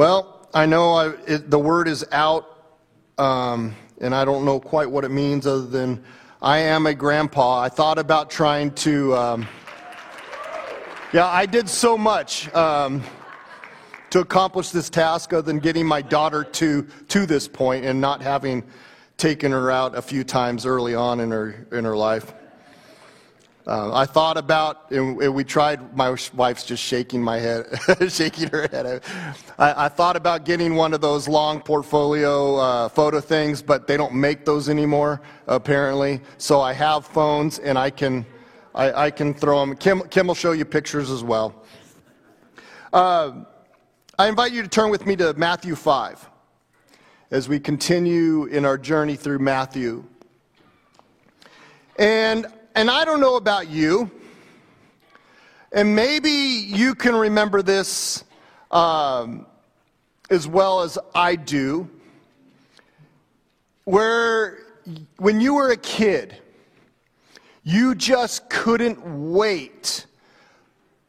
Well, 0.00 0.48
I 0.54 0.64
know 0.64 0.94
I, 0.94 1.08
it, 1.26 1.50
the 1.50 1.58
word 1.58 1.86
is 1.86 2.06
out, 2.10 2.48
um, 3.18 3.76
and 4.00 4.14
I 4.14 4.24
don't 4.24 4.46
know 4.46 4.58
quite 4.58 4.90
what 4.90 5.04
it 5.04 5.10
means 5.10 5.46
other 5.46 5.66
than 5.66 6.02
I 6.40 6.56
am 6.60 6.86
a 6.86 6.94
grandpa. 6.94 7.60
I 7.60 7.68
thought 7.68 7.98
about 7.98 8.30
trying 8.30 8.70
to. 8.76 9.14
Um, 9.14 9.48
yeah, 11.12 11.26
I 11.26 11.44
did 11.44 11.68
so 11.68 11.98
much 11.98 12.50
um, 12.54 13.02
to 14.08 14.20
accomplish 14.20 14.70
this 14.70 14.88
task 14.88 15.34
other 15.34 15.42
than 15.42 15.58
getting 15.58 15.84
my 15.84 16.00
daughter 16.00 16.44
to, 16.44 16.86
to 17.08 17.26
this 17.26 17.46
point 17.46 17.84
and 17.84 18.00
not 18.00 18.22
having 18.22 18.64
taken 19.18 19.52
her 19.52 19.70
out 19.70 19.94
a 19.94 20.00
few 20.00 20.24
times 20.24 20.64
early 20.64 20.94
on 20.94 21.20
in 21.20 21.30
her, 21.30 21.66
in 21.72 21.84
her 21.84 21.94
life. 21.94 22.32
Uh, 23.70 23.94
I 23.94 24.04
thought 24.04 24.36
about, 24.36 24.90
and 24.90 25.16
we 25.16 25.44
tried, 25.44 25.96
my 25.96 26.16
wife's 26.34 26.64
just 26.64 26.82
shaking 26.82 27.22
my 27.22 27.38
head, 27.38 27.66
shaking 28.08 28.48
her 28.48 28.66
head. 28.66 29.00
I, 29.60 29.84
I, 29.84 29.88
thought 29.88 30.16
about 30.16 30.44
getting 30.44 30.74
one 30.74 30.92
of 30.92 31.00
those 31.00 31.28
long 31.28 31.60
portfolio 31.60 32.56
uh, 32.56 32.88
photo 32.88 33.20
things, 33.20 33.62
but 33.62 33.86
they 33.86 33.96
don't 33.96 34.12
make 34.12 34.44
those 34.44 34.68
anymore, 34.68 35.22
apparently. 35.46 36.20
So 36.36 36.60
I 36.60 36.72
have 36.72 37.06
phones 37.06 37.60
and 37.60 37.78
I 37.78 37.90
can, 37.90 38.26
I, 38.74 39.04
I 39.04 39.10
can 39.12 39.34
throw 39.34 39.60
them. 39.60 39.76
Kim, 39.76 40.02
Kim 40.08 40.26
will 40.26 40.34
show 40.34 40.50
you 40.50 40.64
pictures 40.64 41.08
as 41.08 41.22
well. 41.22 41.62
Uh, 42.92 43.44
I 44.18 44.28
invite 44.28 44.50
you 44.50 44.62
to 44.62 44.68
turn 44.68 44.90
with 44.90 45.06
me 45.06 45.14
to 45.14 45.32
Matthew 45.34 45.76
5 45.76 46.28
as 47.30 47.48
we 47.48 47.60
continue 47.60 48.46
in 48.46 48.64
our 48.64 48.76
journey 48.76 49.14
through 49.14 49.38
Matthew. 49.38 50.02
And 52.00 52.48
and 52.74 52.90
I 52.90 53.04
don't 53.04 53.20
know 53.20 53.36
about 53.36 53.68
you, 53.68 54.10
and 55.72 55.94
maybe 55.94 56.30
you 56.30 56.94
can 56.94 57.14
remember 57.14 57.62
this 57.62 58.24
um, 58.70 59.46
as 60.30 60.46
well 60.46 60.80
as 60.80 60.98
I 61.14 61.36
do, 61.36 61.88
where 63.84 64.58
when 65.18 65.40
you 65.40 65.54
were 65.54 65.70
a 65.70 65.76
kid, 65.76 66.36
you 67.62 67.94
just 67.94 68.48
couldn't 68.48 69.32
wait 69.32 70.06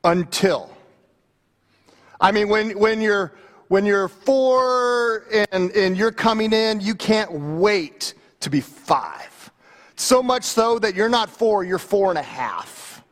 until. 0.04 0.76
I 2.20 2.32
mean, 2.32 2.50
when, 2.50 2.78
when 2.78 3.02
you're 3.02 3.34
when 3.68 3.86
you're 3.86 4.10
four 4.10 5.24
and, 5.52 5.72
and 5.72 5.98
you're 5.98 6.12
coming 6.12 6.52
in, 6.52 6.82
you 6.82 6.94
can't 6.94 7.32
wait 7.32 8.16
to 8.42 8.50
be 8.50 8.60
five. 8.60 9.31
So 10.02 10.24
much 10.24 10.46
so 10.46 10.80
that 10.80 10.96
you're 10.96 11.10
not 11.10 11.30
four, 11.30 11.64
you're 11.64 11.78
four 11.78 12.10
and 12.10 12.18
a 12.18 12.24
half. 12.24 13.04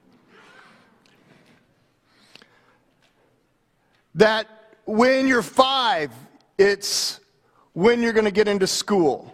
That 4.16 4.48
when 4.86 5.28
you're 5.28 5.44
five, 5.44 6.12
it's 6.58 7.20
when 7.74 8.02
you're 8.02 8.12
going 8.12 8.26
to 8.26 8.32
get 8.32 8.48
into 8.48 8.66
school 8.66 9.32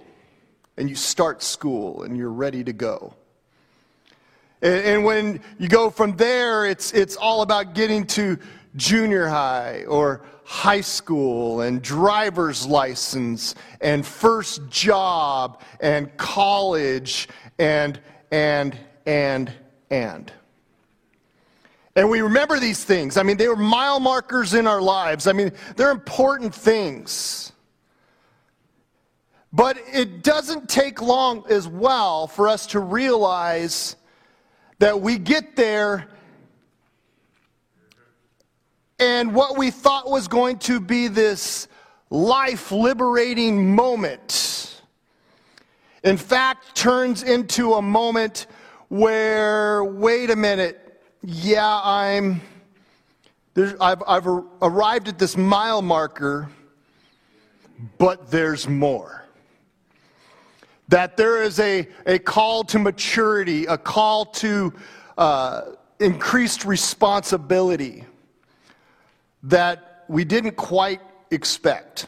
and 0.76 0.90
you 0.90 0.96
start 0.96 1.42
school 1.42 2.04
and 2.04 2.18
you're 2.18 2.30
ready 2.30 2.62
to 2.62 2.74
go. 2.74 3.14
And, 4.62 4.86
and 4.86 5.06
when 5.06 5.40
you 5.58 5.70
go 5.70 5.90
from 5.90 6.18
there, 6.18 6.66
it's, 6.66 6.92
it's 6.92 7.16
all 7.16 7.42
about 7.42 7.74
getting 7.74 8.06
to 8.08 8.38
junior 8.76 9.28
high 9.28 9.86
or 9.88 10.26
high 10.46 10.82
school 10.82 11.62
and 11.62 11.82
driver's 11.82 12.68
license 12.68 13.56
and 13.82 14.06
first 14.06 14.70
job 14.70 15.60
and 15.80 16.16
college 16.18 17.28
and, 17.58 18.00
and, 18.32 18.78
and, 19.08 19.52
and. 19.90 20.32
And 21.96 22.10
we 22.12 22.22
remember 22.22 22.60
these 22.60 22.84
things. 22.84 23.18
I 23.18 23.24
mean, 23.24 23.38
they 23.38 23.48
were 23.48 23.56
mile 23.56 24.00
markers 24.00 24.54
in 24.54 24.68
our 24.68 24.82
lives. 24.82 25.26
I 25.26 25.34
mean, 25.34 25.52
they're 25.78 25.92
important 25.92 26.54
things. 26.54 27.52
But 29.52 29.80
it 29.92 30.22
doesn't 30.22 30.70
take 30.70 31.02
long 31.02 31.44
as 31.50 31.68
well 31.68 32.28
for 32.28 32.48
us 32.48 32.68
to 32.68 32.80
realize 32.80 33.96
that 34.78 35.02
we 35.02 35.18
get 35.18 35.56
there 35.56 36.08
and 39.00 39.34
what 39.34 39.58
we 39.58 39.72
thought 39.72 40.10
was 40.10 40.28
going 40.28 40.60
to 40.60 40.80
be 40.80 41.08
this 41.08 41.68
life 42.10 42.72
liberating 42.72 43.76
moment 43.76 44.66
in 46.06 46.18
fact, 46.18 46.76
turns 46.76 47.24
into 47.24 47.74
a 47.74 47.82
moment 47.82 48.46
where, 48.90 49.84
wait 49.84 50.30
a 50.30 50.36
minute, 50.36 51.02
yeah, 51.24 51.82
I'm, 51.84 52.42
I've, 53.58 54.04
I've 54.08 54.28
arrived 54.28 55.08
at 55.08 55.18
this 55.18 55.36
mile 55.36 55.82
marker, 55.82 56.48
but 57.98 58.30
there's 58.30 58.70
more. 58.70 59.26
That 60.90 61.18
there 61.18 61.42
is 61.42 61.60
a, 61.60 61.88
a 62.06 62.20
call 62.20 62.64
to 62.66 62.78
maturity, 62.78 63.66
a 63.66 63.76
call 63.76 64.26
to 64.26 64.74
uh, 65.18 65.62
increased 66.00 66.66
responsibility 66.66 68.04
that 69.46 70.06
we 70.08 70.24
didn't 70.24 70.56
quite 70.56 71.02
expect 71.32 72.08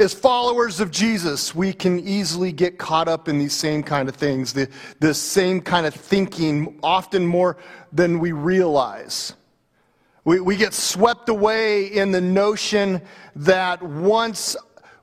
as 0.00 0.14
followers 0.14 0.78
of 0.78 0.92
Jesus, 0.92 1.56
we 1.56 1.72
can 1.72 1.98
easily 1.98 2.52
get 2.52 2.78
caught 2.78 3.08
up 3.08 3.28
in 3.28 3.36
these 3.36 3.52
same 3.52 3.82
kind 3.82 4.08
of 4.08 4.14
things, 4.14 4.52
the, 4.52 4.68
the 5.00 5.12
same 5.12 5.60
kind 5.60 5.86
of 5.86 5.94
thinking, 5.94 6.78
often 6.84 7.26
more 7.26 7.56
than 7.92 8.20
we 8.20 8.30
realize. 8.30 9.32
We, 10.24 10.38
we 10.40 10.54
get 10.56 10.72
swept 10.72 11.28
away 11.28 11.86
in 11.86 12.12
the 12.12 12.20
notion 12.20 13.02
that 13.34 13.82
once 13.82 14.54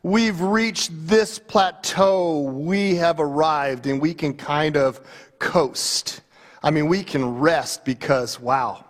we've 0.02 0.40
reached 0.40 0.92
this 0.94 1.40
plateau, 1.40 2.44
we 2.44 2.96
have 2.96 3.20
arrived 3.20 3.88
and 3.88 4.02
we 4.02 4.14
can 4.14 4.34
kind 4.34 4.78
of 4.78 5.02
coast. 5.40 6.22
I 6.64 6.72
mean, 6.72 6.88
we 6.88 7.04
can 7.04 7.38
rest 7.38 7.84
because, 7.84 8.40
wow, 8.40 8.85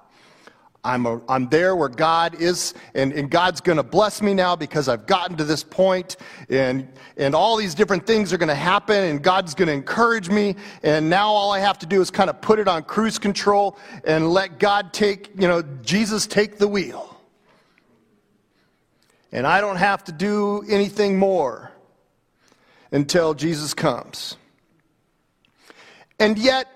I'm, 0.86 1.08
a, 1.08 1.20
I'm 1.28 1.50
there 1.50 1.76
where 1.76 1.90
God 1.90 2.40
is, 2.40 2.76
and, 2.94 3.12
and 3.12 3.30
God's 3.30 3.60
going 3.60 3.78
to 3.78 3.84
bless 3.84 4.22
me 4.22 4.36
now 4.36 4.56
because 4.56 4.88
I've 4.88 5.08
gotten 5.08 5.36
to 5.38 5.44
this 5.44 5.64
point, 5.64 6.16
and, 6.48 6.88
and 7.18 7.34
all 7.34 7.58
these 7.58 7.74
different 7.74 8.06
things 8.06 8.32
are 8.32 8.38
going 8.38 8.50
to 8.50 8.56
happen, 8.56 9.04
and 9.04 9.24
God's 9.24 9.56
going 9.56 9.68
to 9.68 9.74
encourage 9.74 10.30
me, 10.30 10.56
and 10.84 11.10
now 11.10 11.30
all 11.30 11.52
I 11.52 11.58
have 11.58 11.80
to 11.80 11.88
do 11.88 12.02
is 12.02 12.12
kind 12.12 12.30
of 12.30 12.40
put 12.40 12.60
it 12.60 12.68
on 12.68 12.84
cruise 12.84 13.18
control 13.18 13.80
and 14.04 14.32
let 14.32 14.60
God 14.60 14.94
take, 14.94 15.32
you 15.40 15.48
know, 15.48 15.64
Jesus 15.82 16.28
take 16.28 16.60
the 16.60 16.68
wheel. 16.68 17.20
And 19.32 19.48
I 19.48 19.60
don't 19.62 19.78
have 19.78 20.04
to 20.04 20.12
do 20.12 20.64
anything 20.70 21.18
more 21.18 21.72
until 22.92 23.34
Jesus 23.34 23.74
comes. 23.74 24.38
And 26.20 26.38
yet, 26.38 26.68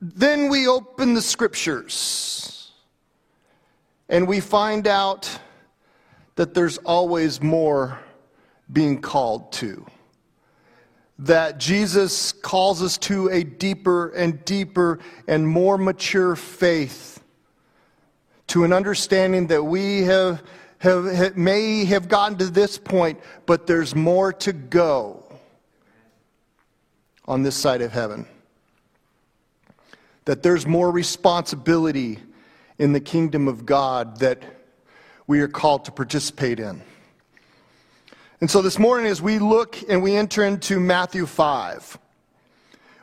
then 0.00 0.48
we 0.48 0.66
open 0.66 1.14
the 1.14 1.22
scriptures 1.22 2.61
and 4.12 4.28
we 4.28 4.40
find 4.40 4.86
out 4.86 5.38
that 6.36 6.52
there's 6.52 6.76
always 6.78 7.40
more 7.40 7.98
being 8.70 9.00
called 9.00 9.50
to. 9.52 9.86
That 11.18 11.58
Jesus 11.58 12.30
calls 12.30 12.82
us 12.82 12.98
to 12.98 13.28
a 13.30 13.42
deeper 13.42 14.10
and 14.10 14.44
deeper 14.44 14.98
and 15.26 15.48
more 15.48 15.78
mature 15.78 16.36
faith, 16.36 17.24
to 18.48 18.64
an 18.64 18.72
understanding 18.74 19.46
that 19.46 19.62
we 19.62 20.02
have, 20.02 20.42
have, 20.78 21.06
have, 21.06 21.36
may 21.38 21.86
have 21.86 22.08
gotten 22.08 22.36
to 22.36 22.50
this 22.50 22.76
point, 22.76 23.18
but 23.46 23.66
there's 23.66 23.94
more 23.94 24.30
to 24.34 24.52
go 24.52 25.24
on 27.24 27.42
this 27.42 27.56
side 27.56 27.80
of 27.80 27.92
heaven. 27.92 28.26
That 30.26 30.42
there's 30.42 30.66
more 30.66 30.90
responsibility 30.90 32.18
in 32.78 32.92
the 32.92 33.00
kingdom 33.00 33.48
of 33.48 33.66
God 33.66 34.18
that 34.20 34.42
we 35.26 35.40
are 35.40 35.48
called 35.48 35.84
to 35.86 35.92
participate 35.92 36.60
in. 36.60 36.82
And 38.40 38.50
so 38.50 38.60
this 38.60 38.78
morning, 38.78 39.06
as 39.06 39.22
we 39.22 39.38
look 39.38 39.78
and 39.88 40.02
we 40.02 40.16
enter 40.16 40.44
into 40.44 40.80
Matthew 40.80 41.26
5, 41.26 41.98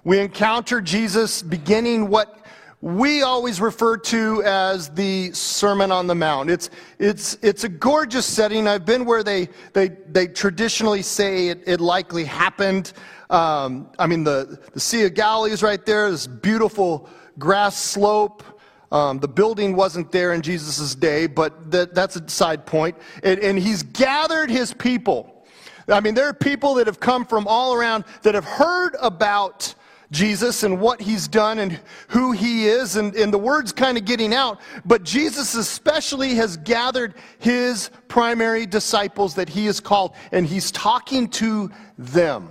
we 0.04 0.20
encounter 0.20 0.82
Jesus 0.82 1.42
beginning 1.42 2.10
what 2.10 2.40
we 2.82 3.24
always 3.24 3.60
refer 3.60 3.98
to 3.98 4.42
as 4.44 4.90
the 4.90 5.32
Sermon 5.34 5.92
on 5.92 6.08
the 6.08 6.16
Mount. 6.16 6.50
It's, 6.50 6.70
it's, 6.98 7.38
it's 7.42 7.66
a 7.66 7.70
gorgeous 7.70 8.26
setting. 8.26 8.68
I've 8.68 8.86
been 8.86 9.04
where 9.04 9.22
they, 9.22 9.50
they, 9.74 9.90
they 9.90 10.28
traditionally 10.28 11.02
say 11.02 11.50
it, 11.50 11.64
it 11.68 11.82
likely 11.82 12.24
happened. 12.24 12.94
Um, 13.30 13.90
I 14.00 14.08
mean, 14.08 14.24
the, 14.24 14.60
the 14.74 14.80
Sea 14.80 15.06
of 15.06 15.14
Galilee 15.14 15.52
is 15.52 15.62
right 15.62 15.86
there, 15.86 16.10
this 16.10 16.26
beautiful 16.26 17.10
grass 17.38 17.78
slope. 17.78 18.44
Um, 18.92 19.20
the 19.20 19.28
building 19.28 19.76
wasn't 19.76 20.12
there 20.12 20.34
in 20.34 20.42
Jesus' 20.42 20.96
day, 20.96 21.28
but 21.28 21.72
that, 21.72 21.94
that's 21.94 22.16
a 22.16 22.28
side 22.28 22.66
point. 22.66 22.98
And, 23.24 23.40
and 23.40 23.60
he's 23.60 23.84
gathered 23.84 24.50
his 24.50 24.74
people. 24.74 25.46
I 25.88 26.00
mean, 26.00 26.14
there 26.14 26.28
are 26.28 26.34
people 26.34 26.76
that 26.76 26.88
have 26.88 27.00
come 27.00 27.26
from 27.26 27.48
all 27.48 27.74
around 27.74 28.06
that 28.24 28.36
have 28.36 28.46
heard 28.46 28.96
about 29.00 29.74
Jesus 30.12 30.64
and 30.64 30.80
what 30.80 31.02
he's 31.02 31.28
done 31.28 31.60
and 31.60 31.80
who 32.08 32.32
he 32.32 32.68
is, 32.68 32.96
and, 32.96 33.16
and 33.16 33.32
the 33.32 33.38
word's 33.38 33.72
kind 33.72 33.98
of 33.98 34.06
getting 34.06 34.34
out. 34.34 34.60
But 34.86 35.04
Jesus 35.04 35.54
especially 35.54 36.34
has 36.36 36.58
gathered 36.58 37.14
his 37.38 37.92
primary 38.08 38.66
disciples 38.66 39.36
that 39.36 39.50
he 39.50 39.68
has 39.68 39.80
called, 39.80 40.16
and 40.32 40.48
he's 40.48 40.72
talking 40.72 41.28
to 41.30 41.72
them. 41.98 42.50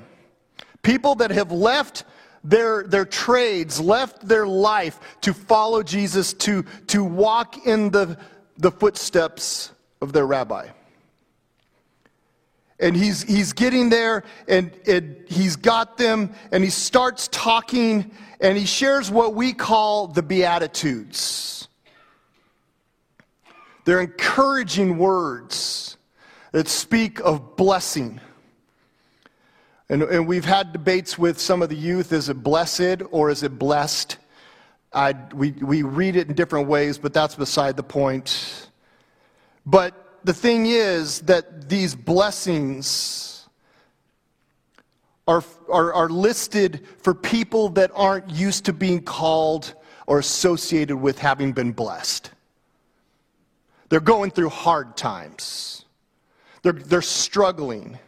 People 0.82 1.17
that 1.17 1.32
have 1.32 1.50
left 1.50 2.05
their, 2.44 2.85
their 2.85 3.05
trades, 3.05 3.81
left 3.81 4.26
their 4.26 4.46
life 4.46 4.99
to 5.23 5.35
follow 5.35 5.82
Jesus, 5.82 6.32
to, 6.35 6.64
to 6.88 7.05
walk 7.05 7.67
in 7.67 7.90
the, 7.90 8.19
the 8.56 8.70
footsteps 8.70 9.73
of 10.00 10.12
their 10.12 10.26
rabbi. 10.26 10.69
And 12.81 12.94
he's, 12.94 13.23
he's 13.23 13.52
getting 13.52 13.88
there 13.88 14.23
and, 14.46 14.70
and 14.87 15.17
he's 15.26 15.56
got 15.56 15.99
them 15.99 16.32
and 16.52 16.62
he 16.62 16.70
starts 16.70 17.29
talking 17.29 18.12
and 18.40 18.56
he 18.56 18.67
shares 18.67 19.11
what 19.11 19.35
we 19.35 19.52
call 19.52 20.06
the 20.06 20.23
Beatitudes. 20.23 21.67
They're 23.85 24.00
encouraging 24.00 24.99
words 24.99 25.96
that 26.52 26.69
speak 26.69 27.20
of 27.20 27.56
blessing. 27.56 28.20
And, 29.90 30.02
and 30.02 30.29
we've 30.29 30.44
had 30.44 30.73
debates 30.73 31.19
with 31.19 31.38
some 31.38 31.62
of 31.62 31.69
the 31.69 31.76
youth 31.76 32.12
is 32.12 32.29
it 32.29 32.43
blessed 32.43 33.02
or 33.11 33.31
is 33.31 33.43
it 33.43 33.58
blessed? 33.58 34.19
I, 34.93 35.14
we, 35.35 35.52
we 35.52 35.82
read 35.82 36.17
it 36.17 36.29
in 36.29 36.35
different 36.35 36.69
ways, 36.69 36.99
but 36.99 37.12
that's 37.12 37.35
beside 37.35 37.76
the 37.76 37.82
point. 37.82 38.69
But 39.64 40.20
the 40.25 40.35
thing 40.35 40.67
is 40.67 41.20
that 41.23 41.69
these 41.69 41.94
blessings 41.94 43.49
are, 45.26 45.44
are, 45.70 45.93
are 45.93 46.08
listed 46.08 46.87
for 46.99 47.14
people 47.14 47.69
that 47.70 47.90
aren't 47.94 48.31
used 48.31 48.64
to 48.64 48.73
being 48.73 49.02
called 49.02 49.75
or 50.06 50.19
associated 50.19 50.96
with 50.96 51.19
having 51.19 51.52
been 51.52 51.73
blessed. 51.73 52.31
They're 53.90 54.00
going 54.00 54.31
through 54.31 54.49
hard 54.50 54.96
times, 54.96 55.85
they're, 56.62 56.73
they're 56.73 57.02
struggling. 57.02 57.99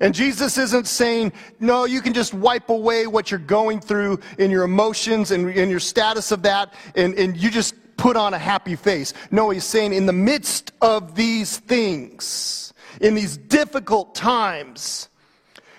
And 0.00 0.14
Jesus 0.14 0.56
isn't 0.56 0.86
saying, 0.86 1.32
no, 1.58 1.84
you 1.84 2.00
can 2.00 2.14
just 2.14 2.32
wipe 2.32 2.70
away 2.70 3.06
what 3.06 3.30
you're 3.30 3.38
going 3.38 3.80
through 3.80 4.20
in 4.38 4.50
your 4.50 4.64
emotions 4.64 5.30
and 5.30 5.50
in 5.50 5.68
your 5.68 5.80
status 5.80 6.32
of 6.32 6.42
that, 6.42 6.72
and, 6.96 7.14
and 7.14 7.36
you 7.36 7.50
just 7.50 7.74
put 7.98 8.16
on 8.16 8.32
a 8.32 8.38
happy 8.38 8.76
face. 8.76 9.12
No, 9.30 9.50
he's 9.50 9.64
saying 9.64 9.92
in 9.92 10.06
the 10.06 10.12
midst 10.12 10.72
of 10.80 11.14
these 11.14 11.58
things, 11.58 12.72
in 13.00 13.14
these 13.14 13.36
difficult 13.36 14.14
times, 14.14 15.10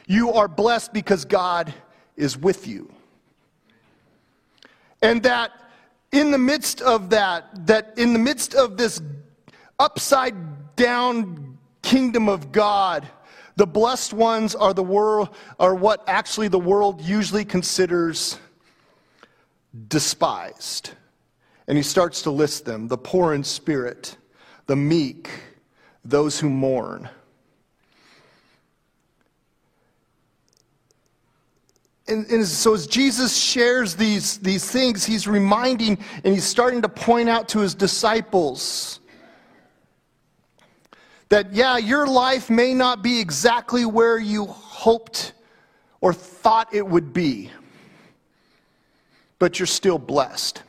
you 0.06 0.31
are 0.33 0.47
blessed 0.47 0.94
because 0.94 1.25
God 1.25 1.74
is 2.15 2.38
with 2.38 2.67
you. 2.67 2.91
And 5.01 5.24
that 5.24 5.51
in 6.12 6.29
the 6.29 6.38
midst 6.38 6.81
of 6.81 7.09
that, 7.09 7.65
that 7.65 7.94
in 7.97 8.13
the 8.13 8.19
midst 8.19 8.53
of 8.53 8.77
this 8.77 9.01
upside 9.79 10.75
down 10.75 11.57
kingdom 11.81 12.29
of 12.29 12.51
God, 12.51 13.07
the 13.61 13.67
blessed 13.67 14.11
ones 14.11 14.55
are 14.55 14.73
the 14.73 14.81
world 14.81 15.29
are 15.59 15.75
what 15.75 16.03
actually 16.07 16.47
the 16.47 16.57
world 16.57 16.99
usually 16.99 17.45
considers 17.45 18.39
despised. 19.87 20.89
And 21.67 21.77
he 21.77 21.83
starts 21.83 22.23
to 22.23 22.31
list 22.31 22.65
them 22.65 22.87
the 22.87 22.97
poor 22.97 23.35
in 23.35 23.43
spirit, 23.43 24.17
the 24.65 24.75
meek, 24.75 25.29
those 26.03 26.39
who 26.39 26.49
mourn. 26.49 27.07
And, 32.07 32.25
and, 32.31 32.47
so 32.47 32.73
as 32.73 32.87
Jesus 32.87 33.37
shares 33.37 33.95
these, 33.95 34.39
these 34.39 34.65
things, 34.71 35.05
he's 35.05 35.27
reminding 35.27 35.99
and 36.23 36.33
he's 36.33 36.45
starting 36.45 36.81
to 36.81 36.89
point 36.89 37.29
out 37.29 37.47
to 37.49 37.59
his 37.59 37.75
disciples 37.75 39.00
that, 41.31 41.53
yeah, 41.53 41.77
your 41.77 42.05
life 42.07 42.49
may 42.49 42.73
not 42.73 43.01
be 43.01 43.21
exactly 43.21 43.85
where 43.85 44.19
you 44.19 44.45
hoped 44.47 45.31
or 46.01 46.13
thought 46.13 46.73
it 46.73 46.85
would 46.85 47.13
be, 47.13 47.49
but 49.39 49.57
you're 49.57 49.65
still 49.65 49.97
blessed. 49.97 50.61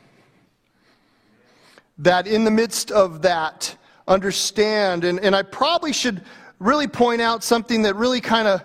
That 1.97 2.27
in 2.27 2.45
the 2.45 2.51
midst 2.51 2.91
of 2.91 3.23
that, 3.23 3.75
understand, 4.07 5.03
and, 5.03 5.19
and 5.19 5.35
I 5.35 5.41
probably 5.41 5.91
should 5.91 6.23
really 6.59 6.87
point 6.87 7.21
out 7.21 7.43
something 7.43 7.81
that 7.81 7.97
really 7.97 8.21
kind 8.21 8.47
of 8.47 8.63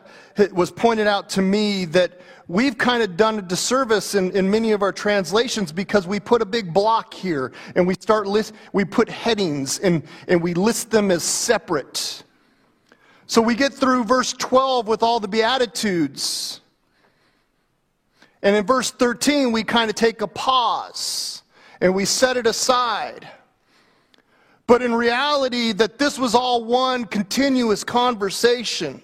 was 0.53 0.71
pointed 0.71 1.07
out 1.07 1.29
to 1.31 1.43
me 1.43 1.85
that 1.87 2.21
we've 2.49 2.79
kind 2.79 3.03
of 3.03 3.17
done 3.17 3.39
a 3.39 3.43
disservice 3.43 4.15
in, 4.15 4.31
in 4.33 4.51
many 4.51 4.73
of 4.73 4.83
our 4.83 4.93
translations 4.93 5.71
because 5.71 6.07
we 6.07 6.19
put 6.19 6.41
a 6.43 6.47
big 6.47 6.73
block 6.73 7.13
here 7.13 7.53
and 7.75 7.87
we 7.87 7.95
start 7.95 8.27
list, 8.27 8.55
we 8.73 8.85
put 8.85 9.09
headings 9.09 9.79
and, 9.81 10.03
and 10.27 10.43
we 10.43 10.55
list 10.55 10.91
them 10.91 11.11
as 11.11 11.23
separate. 11.23 12.23
So 13.27 13.43
we 13.43 13.55
get 13.55 13.75
through 13.75 14.05
verse 14.05 14.33
12 14.33 14.89
with 14.89 15.03
all 15.03 15.21
the 15.21 15.29
Beatitudes. 15.29 16.61
And 18.43 18.57
in 18.57 18.65
verse 18.65 18.91
13, 18.91 19.53
we 19.53 19.65
kind 19.65 19.91
of 19.91 19.97
take 19.97 20.23
a 20.23 20.27
pause 20.27 21.43
and 21.81 21.95
we 21.95 22.05
set 22.05 22.37
it 22.37 22.47
aside. 22.47 23.29
But 24.67 24.83
in 24.83 24.95
reality, 24.95 25.73
that 25.73 25.99
this 25.99 26.19
was 26.19 26.35
all 26.35 26.65
one 26.65 27.05
continuous 27.05 27.85
conversation. 27.85 29.03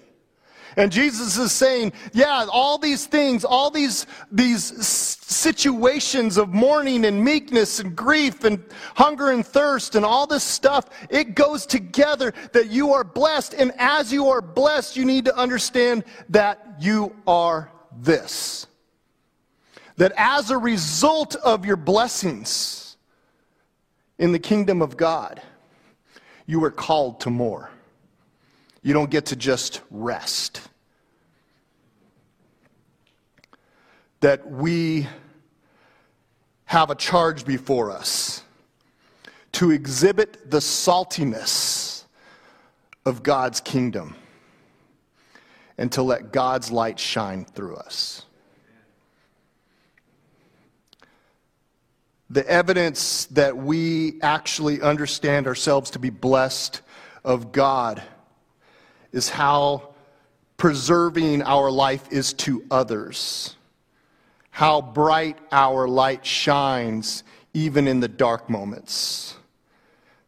And 0.77 0.91
Jesus 0.91 1.37
is 1.37 1.51
saying, 1.51 1.93
yeah, 2.13 2.45
all 2.51 2.77
these 2.77 3.05
things, 3.05 3.45
all 3.45 3.69
these, 3.69 4.05
these 4.31 4.63
situations 4.85 6.37
of 6.37 6.49
mourning 6.49 7.05
and 7.05 7.23
meekness 7.23 7.79
and 7.79 7.95
grief 7.95 8.43
and 8.43 8.63
hunger 8.95 9.31
and 9.31 9.45
thirst 9.45 9.95
and 9.95 10.05
all 10.05 10.27
this 10.27 10.43
stuff, 10.43 10.89
it 11.09 11.35
goes 11.35 11.65
together 11.65 12.33
that 12.53 12.69
you 12.69 12.93
are 12.93 13.03
blessed. 13.03 13.53
And 13.53 13.71
as 13.77 14.11
you 14.11 14.27
are 14.29 14.41
blessed, 14.41 14.97
you 14.97 15.05
need 15.05 15.25
to 15.25 15.37
understand 15.37 16.03
that 16.29 16.75
you 16.79 17.15
are 17.25 17.71
this 17.97 18.67
that 19.97 20.11
as 20.17 20.51
a 20.51 20.57
result 20.57 21.35
of 21.35 21.65
your 21.65 21.77
blessings 21.77 22.97
in 24.17 24.31
the 24.31 24.39
kingdom 24.39 24.81
of 24.81 24.97
God, 24.97 25.41
you 26.45 26.63
are 26.63 26.71
called 26.71 27.21
to 27.21 27.29
more. 27.29 27.71
You 28.85 28.93
don't 28.93 29.09
get 29.09 29.25
to 29.27 29.35
just 29.35 29.81
rest. 29.89 30.61
That 34.19 34.47
we 34.47 35.07
have 36.65 36.91
a 36.91 36.95
charge 36.95 37.45
before 37.45 37.89
us 37.89 38.43
to 39.53 39.71
exhibit 39.71 40.51
the 40.51 40.59
saltiness 40.59 42.03
of 43.07 43.23
God's 43.23 43.59
kingdom 43.59 44.15
and 45.79 45.91
to 45.93 46.03
let 46.03 46.31
God's 46.31 46.69
light 46.71 46.99
shine 46.99 47.43
through 47.43 47.77
us. 47.77 48.21
the 52.27 52.45
evidence 52.49 53.25
that 53.25 53.55
we 53.55 54.19
actually 54.21 54.81
understand 54.81 55.45
ourselves 55.47 55.91
to 55.91 55.99
be 55.99 56.09
blessed 56.09 56.81
of 57.23 57.51
God 57.51 58.03
is 59.15 59.29
how 59.29 59.95
preserving 60.57 61.41
our 61.43 61.71
life 61.71 62.11
is 62.11 62.33
to 62.33 62.63
others, 62.69 63.55
how 64.51 64.81
bright 64.81 65.37
our 65.51 65.87
light 65.87 66.25
shines 66.25 67.23
even 67.53 67.87
in 67.87 68.01
the 68.01 68.07
dark 68.09 68.49
moments. 68.49 69.37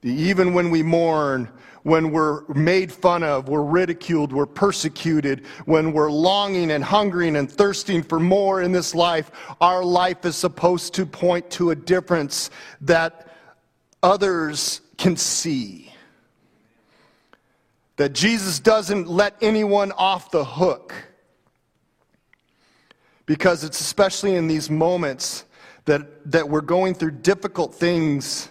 Even 0.03 0.53
when 0.53 0.72
we 0.72 0.82
mourn, 0.82 1.50
when 1.84 2.12
we're 2.12 2.48
made 2.48 2.89
fun 2.89 3.24
of, 3.24 3.50
we're 3.50 3.63
ridiculed, 3.63 4.32
we're 4.32 4.46
persecuted, 4.46 5.46
when 5.65 5.91
we're 5.91 6.12
longing 6.12 6.72
and 6.72 6.84
hungering 6.84 7.36
and 7.36 7.51
thirsting 7.51 8.01
for 8.01 8.22
more 8.22 8.62
in 8.62 8.72
this 8.72 8.96
life, 8.96 9.32
our 9.60 9.84
life 9.84 10.24
is 10.24 10.38
supposed 10.38 10.94
to 10.94 11.06
point 11.06 11.50
to 11.50 11.72
a 11.72 11.75
difference 11.75 12.51
that 12.79 13.27
others 14.01 14.79
can 14.98 15.17
see. 15.17 15.91
That 17.98 18.13
Jesus 18.13 18.60
doesn't 18.60 19.08
let 19.08 19.36
anyone 19.42 19.92
off 19.92 20.32
the 20.32 20.46
hook. 20.46 20.94
Because 23.25 23.63
it's 23.63 23.82
especially 23.82 24.36
in 24.36 24.48
these 24.48 24.70
moments 24.70 25.44
that, 25.86 26.32
that 26.32 26.48
we're 26.48 26.62
going 26.62 26.94
through 26.94 27.12
difficult 27.12 27.75
things. 27.75 28.50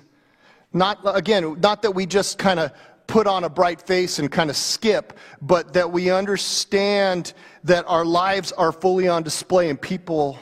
Not, 0.73 0.99
again, 1.05 1.59
not 1.61 1.83
that 1.83 1.93
we 1.93 2.07
just 2.07 2.38
kind 2.38 2.61
of 2.61 2.73
put 3.07 3.26
on 3.26 3.45
a 3.45 3.49
bright 3.49 3.81
face 3.81 4.19
and 4.19 4.31
kind 4.31 4.50
of 4.50 4.57
skip, 4.57 5.17
but 5.41 5.73
that 5.73 5.91
we 5.91 6.11
understand 6.11 7.33
that 7.65 7.85
our 7.87 8.05
lives 8.05 8.53
are 8.53 8.73
fully 8.73 9.09
on 9.09 9.23
display 9.23 9.71
and 9.71 9.81
people 9.81 10.38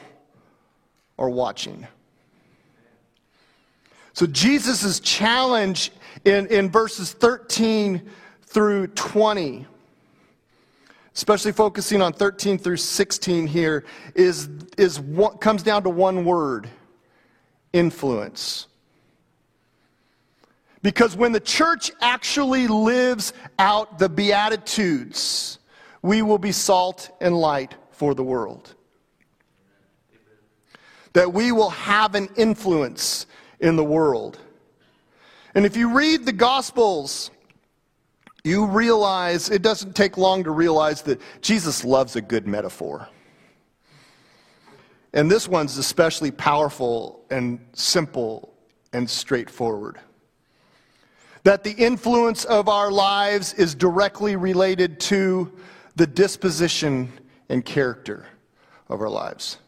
are 1.19 1.29
watching. 1.29 1.87
So 4.13 4.25
Jesus' 4.25 4.99
challenge 4.99 5.91
in, 6.23 6.47
in 6.47 6.69
verses 6.69 7.13
13 7.13 8.09
through 8.55 8.87
20 8.87 9.67
especially 11.15 11.53
focusing 11.53 12.01
on 12.01 12.11
13 12.11 12.57
through 12.57 12.75
16 12.75 13.47
here, 13.47 13.85
is, 14.15 14.49
is 14.77 14.99
what 14.99 15.39
comes 15.39 15.63
down 15.63 15.81
to 15.81 15.89
one 15.89 16.25
word 16.25 16.69
influence. 17.71 18.67
Because 20.81 21.15
when 21.15 21.31
the 21.31 21.39
church 21.39 21.89
actually 22.01 22.67
lives 22.67 23.31
out 23.57 23.97
the 23.97 24.09
Beatitudes, 24.09 25.57
we 26.01 26.21
will 26.21 26.37
be 26.37 26.51
salt 26.51 27.09
and 27.21 27.35
light 27.35 27.75
for 27.91 28.13
the 28.13 28.23
world. 28.23 28.75
That 31.13 31.31
we 31.31 31.53
will 31.53 31.69
have 31.69 32.13
an 32.13 32.27
influence 32.35 33.25
in 33.61 33.77
the 33.77 33.85
world. 33.85 34.37
And 35.55 35.65
if 35.65 35.77
you 35.77 35.93
read 35.93 36.25
the 36.25 36.33
Gospels, 36.33 37.31
you 38.45 38.65
realize 38.65 39.49
it 39.49 39.61
doesn't 39.61 39.95
take 39.95 40.17
long 40.17 40.43
to 40.43 40.51
realize 40.51 41.01
that 41.03 41.19
Jesus 41.41 41.83
loves 41.83 42.15
a 42.15 42.21
good 42.21 42.47
metaphor. 42.47 43.07
And 45.13 45.31
this 45.31 45.47
one's 45.47 45.77
especially 45.77 46.31
powerful 46.31 47.25
and 47.29 47.59
simple 47.73 48.53
and 48.93 49.09
straightforward 49.09 49.99
that 51.45 51.63
the 51.63 51.73
influence 51.73 52.43
of 52.45 52.67
our 52.67 52.91
lives 52.91 53.53
is 53.53 53.75
directly 53.75 54.35
related 54.35 54.99
to 54.99 55.51
the 55.95 56.07
disposition 56.07 57.11
and 57.49 57.63
character 57.63 58.25
of 58.89 58.99
our 58.99 59.09
lives. 59.09 59.59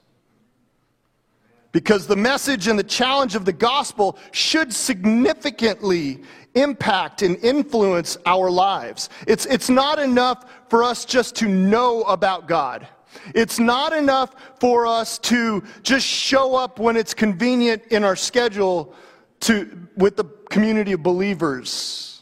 Because 1.72 2.08
the 2.08 2.16
message 2.16 2.68
and 2.68 2.80
the 2.80 2.84
challenge 2.84 3.36
of 3.36 3.46
the 3.46 3.54
gospel 3.54 4.18
should 4.32 4.74
significantly 4.74 6.24
impact 6.58 7.22
and 7.22 7.38
influence 7.44 8.18
our 8.26 8.50
lives. 8.50 9.10
It's, 9.28 9.46
it's 9.46 9.70
not 9.70 10.00
enough 10.00 10.46
for 10.70 10.84
us 10.84 11.06
just 11.06 11.36
to 11.38 11.48
know 11.48 12.02
about 12.04 12.48
God. 12.48 12.88
It's 13.34 13.60
not 13.60 13.94
enough 13.94 14.36
for 14.60 14.86
us 14.86 15.18
to 15.20 15.64
just 15.84 16.06
show 16.06 16.56
up 16.56 16.80
when 16.80 16.98
it's 16.98 17.14
convenient 17.14 17.84
in 17.90 18.04
our 18.04 18.16
schedule 18.16 18.94
to, 19.42 19.88
with 19.96 20.18
the 20.18 20.26
community 20.50 20.94
of 20.94 21.04
believers. 21.04 22.22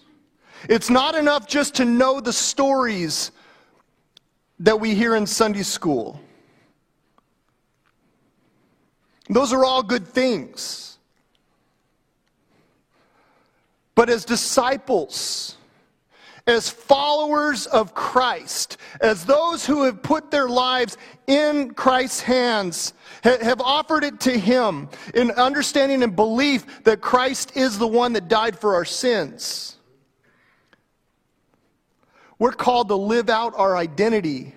It's 0.69 0.89
not 0.89 1.15
enough 1.15 1.47
just 1.47 1.75
to 1.75 1.85
know 1.85 2.19
the 2.19 2.33
stories 2.33 3.31
that 4.59 4.79
we 4.79 4.95
hear 4.95 5.15
in 5.15 5.25
Sunday 5.27 5.63
school. 5.63 6.19
Those 9.29 9.53
are 9.53 9.65
all 9.65 9.83
good 9.83 10.07
things. 10.07 10.94
But 13.95 14.09
as 14.09 14.25
disciples, 14.25 15.55
as 16.45 16.69
followers 16.69 17.65
of 17.65 17.95
Christ, 17.95 18.77
as 19.01 19.25
those 19.25 19.65
who 19.65 19.83
have 19.83 20.03
put 20.03 20.29
their 20.29 20.47
lives 20.47 20.97
in 21.27 21.73
Christ's 21.73 22.21
hands, 22.21 22.93
have 23.23 23.61
offered 23.61 24.03
it 24.03 24.19
to 24.21 24.37
Him 24.37 24.89
in 25.13 25.31
understanding 25.31 26.03
and 26.03 26.15
belief 26.15 26.83
that 26.83 27.01
Christ 27.01 27.55
is 27.55 27.79
the 27.79 27.87
one 27.87 28.13
that 28.13 28.27
died 28.27 28.59
for 28.59 28.75
our 28.75 28.85
sins. 28.85 29.77
We're 32.37 32.51
called 32.51 32.89
to 32.89 32.95
live 32.95 33.29
out 33.29 33.53
our 33.55 33.77
identity 33.77 34.53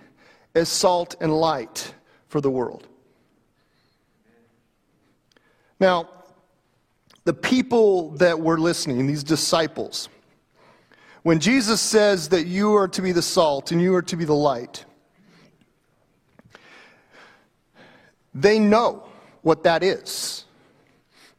as 0.55 0.69
salt 0.69 1.15
and 1.21 1.33
light 1.33 1.95
for 2.27 2.41
the 2.41 2.51
world. 2.51 2.87
Now, 5.79 6.09
the 7.29 7.35
people 7.35 8.13
that 8.13 8.41
were 8.41 8.57
listening, 8.57 9.07
these 9.07 9.23
disciples, 9.23 10.09
when 11.25 11.41
Jesus 11.41 11.79
says 11.79 12.31
that 12.31 12.47
you 12.47 12.75
are 12.75 12.89
to 12.89 13.03
be 13.03 13.13
the 13.13 13.21
salt 13.21 13.71
and 13.71 13.83
you 13.83 13.95
are 13.95 14.01
to 14.01 14.17
be 14.17 14.25
the 14.25 14.33
light, 14.33 14.87
they 18.33 18.59
know 18.59 19.07
what 19.43 19.65
that 19.65 19.83
is. 19.83 20.47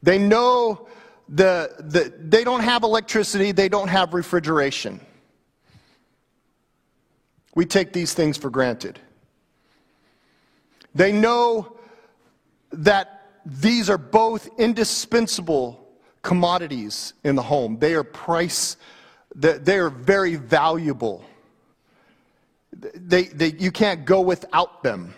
They 0.00 0.16
know 0.16 0.86
the, 1.28 1.74
the, 1.80 2.14
they 2.20 2.44
don't 2.44 2.62
have 2.62 2.84
electricity, 2.84 3.50
they 3.50 3.68
don't 3.68 3.88
have 3.88 4.14
refrigeration. 4.14 5.00
We 7.56 7.66
take 7.66 7.92
these 7.92 8.14
things 8.14 8.36
for 8.36 8.48
granted. 8.48 9.00
They 10.94 11.10
know 11.10 11.78
that 12.70 13.19
these 13.50 13.90
are 13.90 13.98
both 13.98 14.48
indispensable 14.58 15.88
commodities 16.22 17.14
in 17.24 17.34
the 17.34 17.42
home. 17.42 17.78
They 17.78 17.94
are 17.94 18.04
price, 18.04 18.76
they 19.34 19.78
are 19.78 19.90
very 19.90 20.36
valuable. 20.36 21.24
They, 22.72 23.24
they, 23.24 23.52
you 23.58 23.72
can't 23.72 24.04
go 24.04 24.20
without 24.20 24.84
them. 24.84 25.14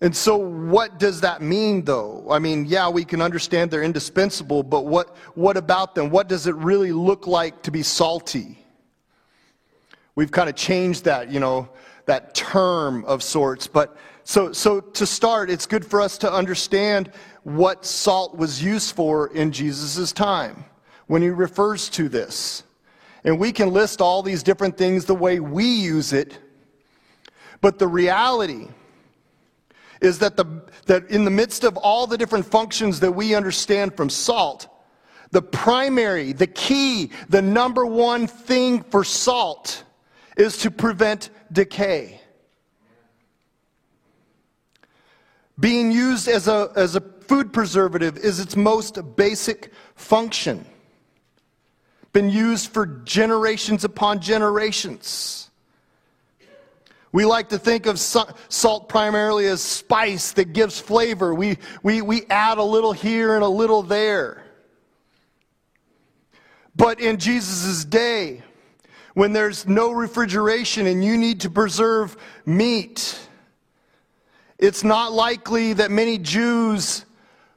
And 0.00 0.14
so, 0.14 0.36
what 0.36 0.98
does 0.98 1.20
that 1.20 1.40
mean, 1.40 1.84
though? 1.84 2.26
I 2.28 2.38
mean, 2.38 2.66
yeah, 2.66 2.88
we 2.88 3.04
can 3.04 3.22
understand 3.22 3.70
they're 3.70 3.82
indispensable, 3.82 4.62
but 4.62 4.84
what, 4.84 5.16
what 5.34 5.56
about 5.56 5.94
them? 5.94 6.10
What 6.10 6.28
does 6.28 6.46
it 6.46 6.54
really 6.56 6.92
look 6.92 7.26
like 7.26 7.62
to 7.62 7.70
be 7.70 7.82
salty? 7.82 8.58
We've 10.16 10.32
kind 10.32 10.48
of 10.48 10.56
changed 10.56 11.04
that, 11.04 11.30
you 11.30 11.40
know, 11.40 11.68
that 12.06 12.34
term 12.34 13.04
of 13.04 13.22
sorts. 13.22 13.66
But 13.66 13.96
so, 14.24 14.52
so 14.52 14.80
to 14.80 15.06
start, 15.06 15.50
it's 15.50 15.66
good 15.66 15.84
for 15.84 16.00
us 16.00 16.18
to 16.18 16.32
understand 16.32 17.10
what 17.42 17.84
salt 17.84 18.36
was 18.36 18.62
used 18.62 18.96
for 18.96 19.28
in 19.28 19.52
Jesus' 19.52 20.12
time 20.12 20.64
when 21.06 21.20
he 21.20 21.28
refers 21.28 21.90
to 21.90 22.08
this. 22.08 22.62
And 23.22 23.38
we 23.38 23.52
can 23.52 23.70
list 23.70 24.00
all 24.00 24.22
these 24.22 24.42
different 24.42 24.76
things 24.76 25.04
the 25.04 25.14
way 25.14 25.40
we 25.40 25.66
use 25.66 26.12
it, 26.12 26.38
but 27.60 27.78
the 27.78 27.86
reality 27.86 28.68
is 30.00 30.18
that, 30.18 30.36
the, 30.36 30.44
that 30.86 31.10
in 31.10 31.24
the 31.24 31.30
midst 31.30 31.64
of 31.64 31.76
all 31.76 32.06
the 32.06 32.18
different 32.18 32.46
functions 32.46 33.00
that 33.00 33.12
we 33.12 33.34
understand 33.34 33.96
from 33.96 34.10
salt, 34.10 34.68
the 35.30 35.42
primary, 35.42 36.32
the 36.32 36.46
key, 36.46 37.10
the 37.28 37.42
number 37.42 37.84
one 37.84 38.26
thing 38.26 38.82
for 38.82 39.04
salt 39.04 39.84
is 40.36 40.58
to 40.58 40.70
prevent 40.70 41.30
decay. 41.52 42.20
Being 45.58 45.92
used 45.92 46.28
as 46.28 46.48
a, 46.48 46.70
as 46.74 46.96
a 46.96 47.00
food 47.00 47.52
preservative 47.52 48.16
is 48.18 48.40
its 48.40 48.56
most 48.56 48.98
basic 49.16 49.72
function. 49.94 50.64
Been 52.12 52.28
used 52.28 52.70
for 52.70 52.86
generations 52.86 53.84
upon 53.84 54.20
generations. 54.20 55.50
We 57.12 57.24
like 57.24 57.50
to 57.50 57.58
think 57.58 57.86
of 57.86 58.00
salt 58.00 58.88
primarily 58.88 59.46
as 59.46 59.60
spice 59.60 60.32
that 60.32 60.52
gives 60.52 60.80
flavor. 60.80 61.32
We, 61.32 61.58
we, 61.84 62.02
we 62.02 62.26
add 62.28 62.58
a 62.58 62.62
little 62.64 62.92
here 62.92 63.36
and 63.36 63.44
a 63.44 63.48
little 63.48 63.82
there. 63.82 64.42
But 66.74 66.98
in 66.98 67.18
Jesus' 67.18 67.84
day, 67.84 68.42
when 69.14 69.32
there's 69.32 69.66
no 69.66 69.92
refrigeration 69.92 70.88
and 70.88 71.04
you 71.04 71.16
need 71.16 71.42
to 71.42 71.50
preserve 71.50 72.16
meat, 72.44 73.16
it's 74.58 74.84
not 74.84 75.12
likely 75.12 75.72
that 75.74 75.90
many 75.90 76.18
Jews 76.18 77.04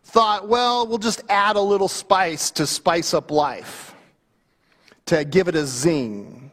thought, 0.03 0.47
well, 0.47 0.87
we'll 0.87 0.97
just 0.97 1.21
add 1.29 1.55
a 1.55 1.61
little 1.61 1.87
spice 1.87 2.51
to 2.51 2.65
spice 2.65 3.13
up 3.13 3.29
life, 3.29 3.95
to 5.05 5.23
give 5.25 5.47
it 5.47 5.55
a 5.55 5.65
zing. 5.65 6.51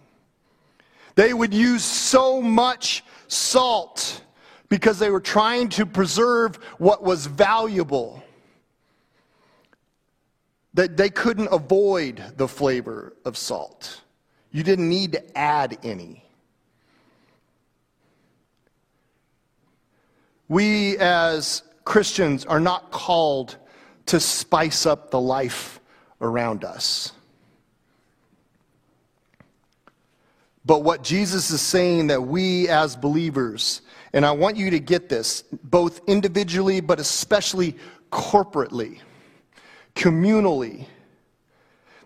They 1.14 1.32
would 1.32 1.54
use 1.54 1.84
so 1.84 2.42
much 2.42 3.04
salt 3.28 4.22
because 4.68 4.98
they 4.98 5.10
were 5.10 5.20
trying 5.20 5.68
to 5.70 5.86
preserve 5.86 6.56
what 6.78 7.02
was 7.02 7.26
valuable 7.26 8.22
that 10.74 10.96
they 10.96 11.08
couldn't 11.08 11.48
avoid 11.52 12.22
the 12.36 12.48
flavor 12.48 13.14
of 13.24 13.36
salt. 13.36 14.00
You 14.50 14.64
didn't 14.64 14.88
need 14.88 15.12
to 15.12 15.38
add 15.38 15.78
any. 15.84 16.23
We 20.54 20.96
as 20.98 21.64
Christians 21.84 22.44
are 22.44 22.60
not 22.60 22.92
called 22.92 23.56
to 24.06 24.20
spice 24.20 24.86
up 24.86 25.10
the 25.10 25.20
life 25.20 25.80
around 26.20 26.62
us. 26.62 27.10
But 30.64 30.84
what 30.84 31.02
Jesus 31.02 31.50
is 31.50 31.60
saying 31.60 32.06
that 32.06 32.22
we 32.22 32.68
as 32.68 32.94
believers, 32.94 33.82
and 34.12 34.24
I 34.24 34.30
want 34.30 34.56
you 34.56 34.70
to 34.70 34.78
get 34.78 35.08
this, 35.08 35.42
both 35.64 36.00
individually, 36.06 36.80
but 36.80 37.00
especially 37.00 37.76
corporately, 38.12 39.00
communally, 39.96 40.86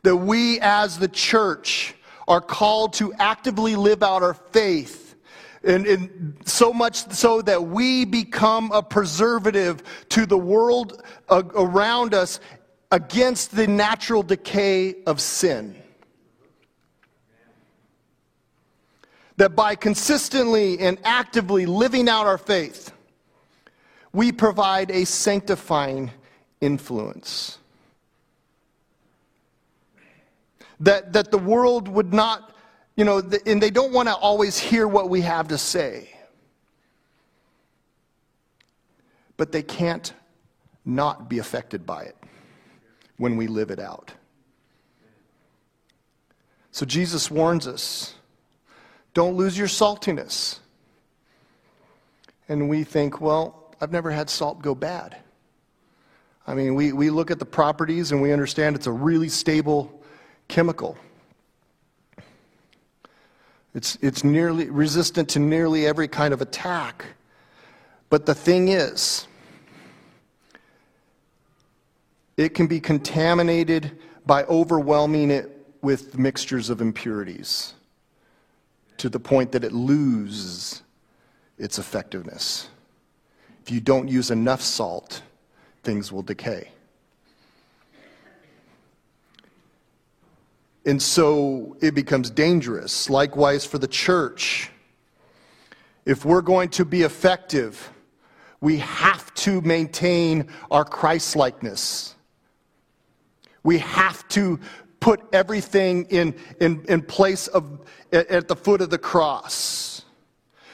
that 0.04 0.16
we 0.16 0.58
as 0.60 0.98
the 0.98 1.08
church 1.08 1.94
are 2.26 2.40
called 2.40 2.94
to 2.94 3.12
actively 3.18 3.76
live 3.76 4.02
out 4.02 4.22
our 4.22 4.32
faith. 4.32 5.07
And, 5.68 5.86
and, 5.86 6.36
so 6.44 6.72
much 6.72 7.12
so 7.12 7.42
that 7.42 7.62
we 7.62 8.04
become 8.04 8.72
a 8.72 8.82
preservative 8.82 9.82
to 10.08 10.24
the 10.24 10.38
world 10.38 11.02
uh, 11.28 11.42
around 11.54 12.14
us 12.14 12.40
against 12.90 13.54
the 13.54 13.66
natural 13.66 14.22
decay 14.22 14.96
of 15.06 15.20
sin. 15.20 15.76
that 19.38 19.54
by 19.54 19.76
consistently 19.76 20.80
and 20.80 20.98
actively 21.04 21.64
living 21.64 22.08
out 22.08 22.26
our 22.26 22.38
faith, 22.38 22.92
we 24.12 24.32
provide 24.32 24.90
a 24.90 25.06
sanctifying 25.06 26.10
influence. 26.60 27.58
That, 30.80 31.12
that 31.12 31.30
the 31.30 31.38
world 31.38 31.86
would 31.86 32.12
not, 32.12 32.52
you 32.98 33.04
know, 33.04 33.22
and 33.46 33.62
they 33.62 33.70
don't 33.70 33.92
want 33.92 34.08
to 34.08 34.14
always 34.16 34.58
hear 34.58 34.88
what 34.88 35.08
we 35.08 35.20
have 35.20 35.46
to 35.48 35.56
say. 35.56 36.10
But 39.36 39.52
they 39.52 39.62
can't 39.62 40.12
not 40.84 41.30
be 41.30 41.38
affected 41.38 41.86
by 41.86 42.02
it 42.02 42.16
when 43.16 43.36
we 43.36 43.46
live 43.46 43.70
it 43.70 43.78
out. 43.78 44.12
So 46.72 46.84
Jesus 46.84 47.30
warns 47.30 47.68
us 47.68 48.16
don't 49.14 49.36
lose 49.36 49.56
your 49.56 49.68
saltiness. 49.68 50.58
And 52.48 52.68
we 52.68 52.82
think, 52.82 53.20
well, 53.20 53.74
I've 53.80 53.92
never 53.92 54.10
had 54.10 54.28
salt 54.28 54.60
go 54.60 54.74
bad. 54.74 55.16
I 56.48 56.54
mean, 56.54 56.74
we, 56.74 56.92
we 56.92 57.10
look 57.10 57.30
at 57.30 57.38
the 57.38 57.46
properties 57.46 58.10
and 58.10 58.20
we 58.20 58.32
understand 58.32 58.74
it's 58.74 58.88
a 58.88 58.92
really 58.92 59.28
stable 59.28 60.02
chemical. 60.48 60.96
It's, 63.74 63.98
it's 64.00 64.24
nearly 64.24 64.70
resistant 64.70 65.28
to 65.30 65.38
nearly 65.38 65.86
every 65.86 66.08
kind 66.08 66.32
of 66.32 66.40
attack. 66.40 67.04
But 68.10 68.26
the 68.26 68.34
thing 68.34 68.68
is, 68.68 69.26
it 72.36 72.54
can 72.54 72.66
be 72.66 72.80
contaminated 72.80 73.98
by 74.24 74.44
overwhelming 74.44 75.30
it 75.30 75.54
with 75.82 76.18
mixtures 76.18 76.70
of 76.70 76.80
impurities 76.80 77.74
to 78.96 79.08
the 79.08 79.20
point 79.20 79.52
that 79.52 79.64
it 79.64 79.72
loses 79.72 80.82
its 81.58 81.78
effectiveness. 81.78 82.68
If 83.62 83.70
you 83.70 83.80
don't 83.80 84.08
use 84.08 84.30
enough 84.30 84.62
salt, 84.62 85.22
things 85.82 86.10
will 86.10 86.22
decay. 86.22 86.70
And 90.88 91.02
so 91.02 91.76
it 91.82 91.94
becomes 91.94 92.30
dangerous. 92.30 93.10
Likewise 93.10 93.66
for 93.66 93.76
the 93.76 93.86
church. 93.86 94.70
If 96.06 96.24
we're 96.24 96.40
going 96.40 96.70
to 96.70 96.86
be 96.86 97.02
effective, 97.02 97.92
we 98.62 98.78
have 98.78 99.34
to 99.34 99.60
maintain 99.60 100.48
our 100.70 100.86
Christ 100.86 101.36
likeness. 101.36 102.14
We 103.64 103.76
have 103.80 104.26
to 104.28 104.58
put 104.98 105.20
everything 105.30 106.06
in, 106.06 106.34
in, 106.58 106.82
in 106.88 107.02
place 107.02 107.48
of, 107.48 107.86
at, 108.10 108.26
at 108.28 108.48
the 108.48 108.56
foot 108.56 108.80
of 108.80 108.88
the 108.88 108.96
cross. 108.96 109.87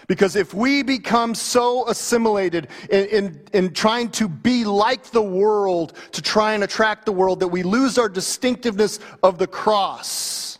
Because 0.06 0.36
if 0.36 0.52
we 0.52 0.82
become 0.82 1.34
so 1.34 1.88
assimilated 1.88 2.68
in, 2.90 3.06
in, 3.06 3.40
in, 3.52 3.72
trying 3.72 4.10
to 4.10 4.28
be 4.28 4.64
like 4.64 5.04
the 5.04 5.22
world, 5.22 5.94
to 6.12 6.20
try 6.20 6.52
and 6.52 6.62
attract 6.62 7.06
the 7.06 7.12
world, 7.12 7.40
that 7.40 7.48
we 7.48 7.62
lose 7.62 7.96
our 7.96 8.08
distinctiveness 8.08 9.00
of 9.22 9.38
the 9.38 9.46
cross, 9.46 10.58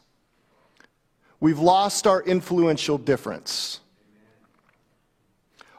we've 1.40 1.58
lost 1.58 2.06
our 2.06 2.22
influential 2.22 2.96
difference. 2.96 3.80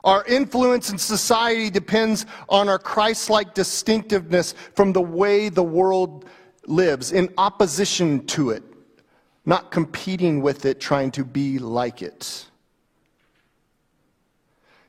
Our 0.03 0.23
influence 0.25 0.91
in 0.91 0.99
society 0.99 1.71
depends 1.71 2.27
on 2.47 2.69
our 2.69 2.77
Christ 2.77 3.31
like 3.31 3.55
distinctiveness 3.55 4.53
from 4.75 4.93
the 4.93 5.01
way 5.01 5.49
the 5.49 5.63
world 5.63 6.25
lives, 6.67 7.11
in 7.11 7.33
opposition 7.39 8.23
to 8.27 8.51
it, 8.51 8.61
not 9.47 9.71
competing 9.71 10.41
with 10.41 10.65
it, 10.65 10.79
trying 10.79 11.09
to 11.11 11.25
be 11.25 11.57
like 11.57 12.03
it. 12.03 12.45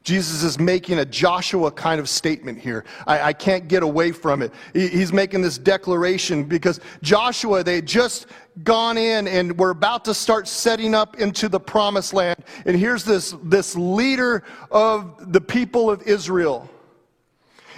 Jesus 0.06 0.44
is 0.44 0.60
making 0.60 1.00
a 1.00 1.04
Joshua 1.04 1.68
kind 1.72 1.98
of 1.98 2.08
statement 2.08 2.60
here. 2.60 2.84
I, 3.08 3.20
I 3.22 3.32
can't 3.32 3.66
get 3.66 3.82
away 3.82 4.12
from 4.12 4.40
it. 4.40 4.52
He, 4.72 4.86
he's 4.86 5.12
making 5.12 5.42
this 5.42 5.58
declaration 5.58 6.44
because 6.44 6.78
Joshua, 7.02 7.64
they 7.64 7.82
just 7.82 8.28
gone 8.62 8.98
in 8.98 9.26
and 9.26 9.58
were 9.58 9.70
about 9.70 10.04
to 10.04 10.14
start 10.14 10.46
setting 10.46 10.95
up 10.95 11.19
into 11.19 11.49
the 11.49 11.58
promised 11.58 12.14
land. 12.14 12.38
And 12.66 12.78
here's 12.78 13.02
this, 13.02 13.34
this 13.42 13.75
leader 13.75 14.45
of 14.71 15.32
the 15.32 15.40
people 15.40 15.90
of 15.90 16.02
Israel. 16.02 16.71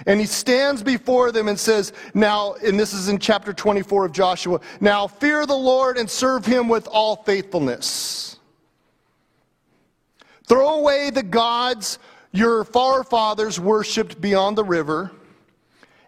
And 0.05 0.19
he 0.19 0.27
stands 0.27 0.83
before 0.83 1.31
them 1.31 1.47
and 1.47 1.59
says, 1.59 1.93
Now, 2.13 2.53
and 2.63 2.79
this 2.79 2.93
is 2.93 3.09
in 3.09 3.17
chapter 3.17 3.53
24 3.53 4.05
of 4.05 4.11
Joshua, 4.11 4.59
now 4.79 5.07
fear 5.07 5.47
the 5.47 5.57
Lord 5.57 5.97
and 5.97 6.07
serve 6.07 6.45
him 6.45 6.69
with 6.69 6.87
all 6.91 7.23
faithfulness. 7.23 8.37
Throw 10.47 10.75
away 10.75 11.09
the 11.09 11.23
gods 11.23 11.97
your 12.31 12.63
forefathers 12.63 13.59
worshipped 13.59 14.21
beyond 14.21 14.57
the 14.57 14.63
river 14.63 15.11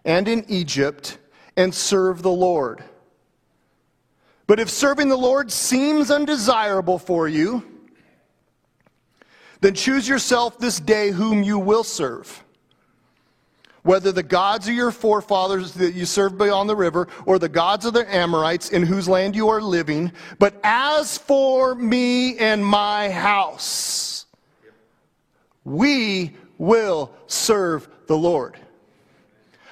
and 0.04 0.28
in 0.28 0.44
Egypt 0.48 1.18
and 1.56 1.74
serve 1.74 2.22
the 2.22 2.30
Lord. 2.30 2.82
But 4.46 4.60
if 4.60 4.68
serving 4.68 5.08
the 5.08 5.16
Lord 5.16 5.50
seems 5.50 6.10
undesirable 6.10 6.98
for 6.98 7.28
you, 7.28 7.64
then 9.60 9.74
choose 9.74 10.08
yourself 10.08 10.58
this 10.58 10.80
day 10.80 11.10
whom 11.10 11.42
you 11.42 11.58
will 11.58 11.84
serve. 11.84 12.44
Whether 13.82 14.12
the 14.12 14.22
gods 14.22 14.68
of 14.68 14.74
your 14.74 14.90
forefathers 14.92 15.72
that 15.74 15.94
you 15.94 16.04
served 16.04 16.38
beyond 16.38 16.68
the 16.68 16.76
river, 16.76 17.08
or 17.26 17.38
the 17.38 17.48
gods 17.48 17.84
of 17.84 17.94
the 17.94 18.14
Amorites 18.14 18.70
in 18.70 18.84
whose 18.84 19.08
land 19.08 19.34
you 19.34 19.48
are 19.48 19.60
living. 19.60 20.12
But 20.38 20.54
as 20.62 21.18
for 21.18 21.74
me 21.74 22.38
and 22.38 22.64
my 22.64 23.10
house, 23.10 24.11
we 25.64 26.32
will 26.58 27.12
serve 27.26 27.88
the 28.06 28.16
Lord. 28.16 28.56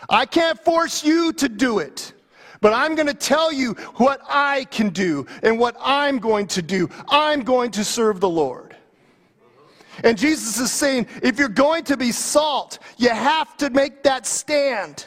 I 0.09 0.27
can't 0.27 0.59
force 0.59 1.05
you 1.05 1.33
to 1.35 1.49
do 1.49 1.79
it, 1.79 2.13
but 2.61 2.73
I'm 2.73 2.95
going 2.95 3.07
to 3.07 3.15
tell 3.15 3.53
you 3.53 3.75
what 3.97 4.21
I 4.29 4.65
can 4.65 4.91
do 4.91 5.27
and 5.43 5.59
what 5.59 5.77
I'm 5.81 6.19
going 6.19 6.47
to 6.49 6.63
do. 6.63 6.89
I'm 7.09 7.43
going 7.43 7.71
to 7.73 7.85
serve 7.85 8.21
the 8.21 8.29
Lord. 8.29 8.77
And 10.03 10.17
Jesus 10.17 10.59
is 10.59 10.73
saying, 10.73 11.07
if 11.23 11.39
you're 11.39 11.49
going 11.49 11.85
to 11.85 11.97
be 11.97 12.11
salt, 12.11 12.79
you 12.97 13.11
have 13.11 13.57
to 13.59 13.71
make 13.71 14.03
that 14.05 14.27
stand. 14.27 15.07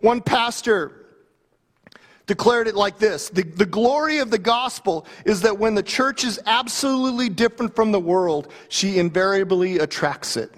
One 0.00 0.20
pastor 0.20 1.05
declared 2.26 2.66
it 2.68 2.74
like 2.74 2.98
this 2.98 3.28
the, 3.30 3.42
the 3.42 3.66
glory 3.66 4.18
of 4.18 4.30
the 4.30 4.38
gospel 4.38 5.06
is 5.24 5.42
that 5.42 5.58
when 5.58 5.74
the 5.74 5.82
church 5.82 6.24
is 6.24 6.40
absolutely 6.46 7.28
different 7.28 7.74
from 7.74 7.92
the 7.92 8.00
world, 8.00 8.52
she 8.68 8.98
invariably 8.98 9.78
attracts 9.78 10.36
it. 10.36 10.52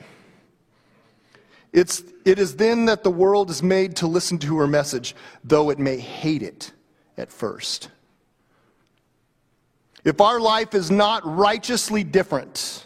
It's, 1.73 2.03
it 2.25 2.39
is 2.39 2.57
then 2.57 2.87
that 2.87 3.05
the 3.05 3.11
world 3.11 3.51
is 3.51 3.63
made 3.63 3.97
to 3.97 4.07
listen 4.07 4.39
to 4.39 4.59
her 4.59 4.67
message, 4.67 5.15
though 5.45 5.71
it 5.71 5.79
may 5.79 5.99
hate 5.99 6.43
it 6.43 6.73
at 7.19 7.31
first. 7.31 7.91
If 10.05 10.21
our 10.21 10.41
life 10.41 10.75
is 10.75 10.91
not 10.91 11.23
righteously 11.27 12.05
different, 12.05 12.85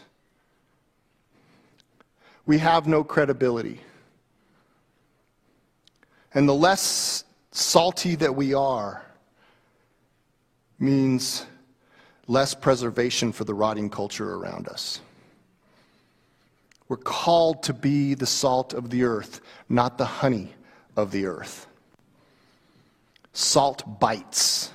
we 2.44 2.58
have 2.58 2.88
no 2.88 3.04
credibility. 3.04 3.80
And 6.34 6.48
the 6.48 6.54
less 6.54 7.24
salty 7.52 8.16
that 8.16 8.34
we 8.34 8.54
are 8.54 9.04
means 10.78 11.46
less 12.26 12.54
preservation 12.54 13.30
for 13.30 13.44
the 13.44 13.54
rotting 13.54 13.88
culture 13.88 14.34
around 14.34 14.68
us. 14.68 15.00
We're 16.88 16.96
called 16.96 17.62
to 17.64 17.72
be 17.72 18.14
the 18.14 18.26
salt 18.26 18.74
of 18.74 18.90
the 18.90 19.04
earth, 19.04 19.40
not 19.68 19.96
the 19.96 20.04
honey 20.04 20.52
of 20.96 21.10
the 21.10 21.26
earth. 21.26 21.66
Salt 23.32 24.00
bites. 24.00 24.70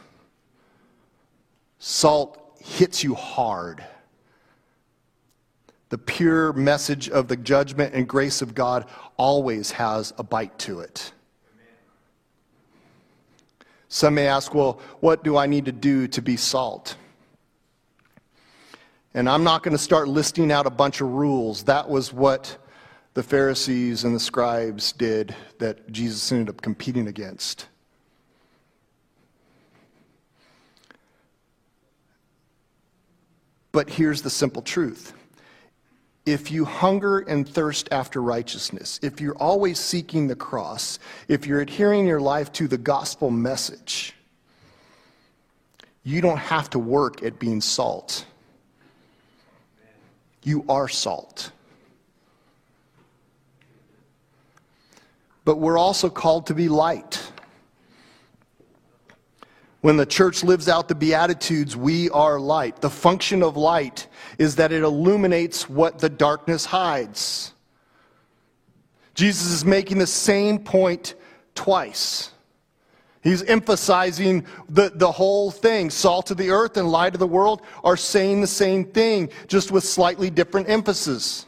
Salt 1.80 2.58
hits 2.60 3.04
you 3.04 3.13
hard. 3.13 3.84
The 5.90 5.98
pure 5.98 6.54
message 6.54 7.10
of 7.10 7.28
the 7.28 7.38
judgment 7.38 7.94
and 7.94 8.08
grace 8.08 8.42
of 8.42 8.56
God 8.56 8.86
always 9.16 9.72
has 9.72 10.13
a 10.18 10.24
bite 10.24 10.58
to 10.60 10.80
it. 10.80 11.12
Some 13.89 14.15
may 14.15 14.28
ask, 14.28 14.54
well, 14.54 14.82
what 15.00 15.23
do 15.23 15.38
I 15.38 15.45
need 15.45 15.65
to 15.65 15.71
do 15.71 16.08
to 16.10 16.21
be 16.21 16.36
salt? 16.38 16.97
And 19.13 19.30
I'm 19.30 19.43
not 19.43 19.63
going 19.63 19.76
to 19.76 19.82
start 19.82 20.08
listing 20.08 20.52
out 20.52 20.65
a 20.65 20.69
bunch 20.69 21.02
of 21.02 21.10
rules. 21.10 21.63
That 21.63 21.89
was 21.89 22.13
what 22.13 22.58
the 23.13 23.23
Pharisees 23.23 24.04
and 24.04 24.13
the 24.13 24.19
scribes 24.19 24.91
did 24.91 25.36
that 25.58 25.91
Jesus 25.91 26.32
ended 26.32 26.50
up 26.50 26.62
competing 26.62 27.08
against. 27.08 27.67
But 33.71 33.89
here's 33.89 34.21
the 34.21 34.30
simple 34.30 34.62
truth 34.62 35.13
if 36.28 36.52
you 36.52 36.66
hunger 36.66 37.20
and 37.20 37.48
thirst 37.48 37.88
after 37.90 38.22
righteousness, 38.22 39.00
if 39.02 39.22
you're 39.22 39.38
always 39.38 39.80
seeking 39.80 40.28
the 40.28 40.36
cross, 40.36 41.00
if 41.30 41.48
you're 41.48 41.62
adhering 41.62 42.06
your 42.06 42.20
life 42.20 42.52
to 42.52 42.68
the 42.68 42.78
gospel 42.78 43.32
message, 43.32 44.13
you 46.04 46.20
don't 46.20 46.38
have 46.38 46.70
to 46.72 46.80
work 46.80 47.24
at 47.24 47.40
being 47.40 47.62
salt. 47.62 48.26
You 50.44 50.66
are 50.68 50.90
salt. 50.90 51.52
But 55.46 55.60
we're 55.60 55.78
also 55.78 56.10
called 56.10 56.48
to 56.48 56.54
be 56.54 56.68
light. 56.68 57.24
When 59.80 59.96
the 59.96 60.06
church 60.06 60.44
lives 60.44 60.68
out 60.68 60.90
the 60.90 60.96
Beatitudes, 60.96 61.78
we 61.78 62.10
are 62.10 62.38
light. 62.38 62.82
The 62.82 62.90
function 62.90 63.42
of 63.44 63.56
light 63.56 64.08
is 64.38 64.56
that 64.58 64.71
it 64.71 64.84
illuminates 64.84 65.69
what 65.69 66.00
the 66.00 66.10
darkness 66.10 66.65
hides. 66.65 67.54
Jesus 69.15 69.47
is 69.47 69.65
making 69.65 69.97
the 69.97 70.08
same 70.08 70.60
point 70.60 71.15
twice. 71.56 72.30
He's 73.23 73.41
emphasizing 73.43 74.45
the, 74.69 74.91
the 74.93 75.12
whole 75.12 75.50
thing. 75.50 75.89
Salt 75.89 76.30
of 76.30 76.38
the 76.38 76.52
earth 76.52 76.78
and 76.78 76.89
light 76.89 77.13
of 77.13 77.19
the 77.19 77.28
world 77.28 77.63
are 77.84 77.97
saying 77.97 78.41
the 78.41 78.47
same 78.47 78.86
thing, 78.86 79.30
just 79.47 79.71
with 79.71 79.84
slightly 79.84 80.30
different 80.30 80.69
emphasis. 80.69 81.46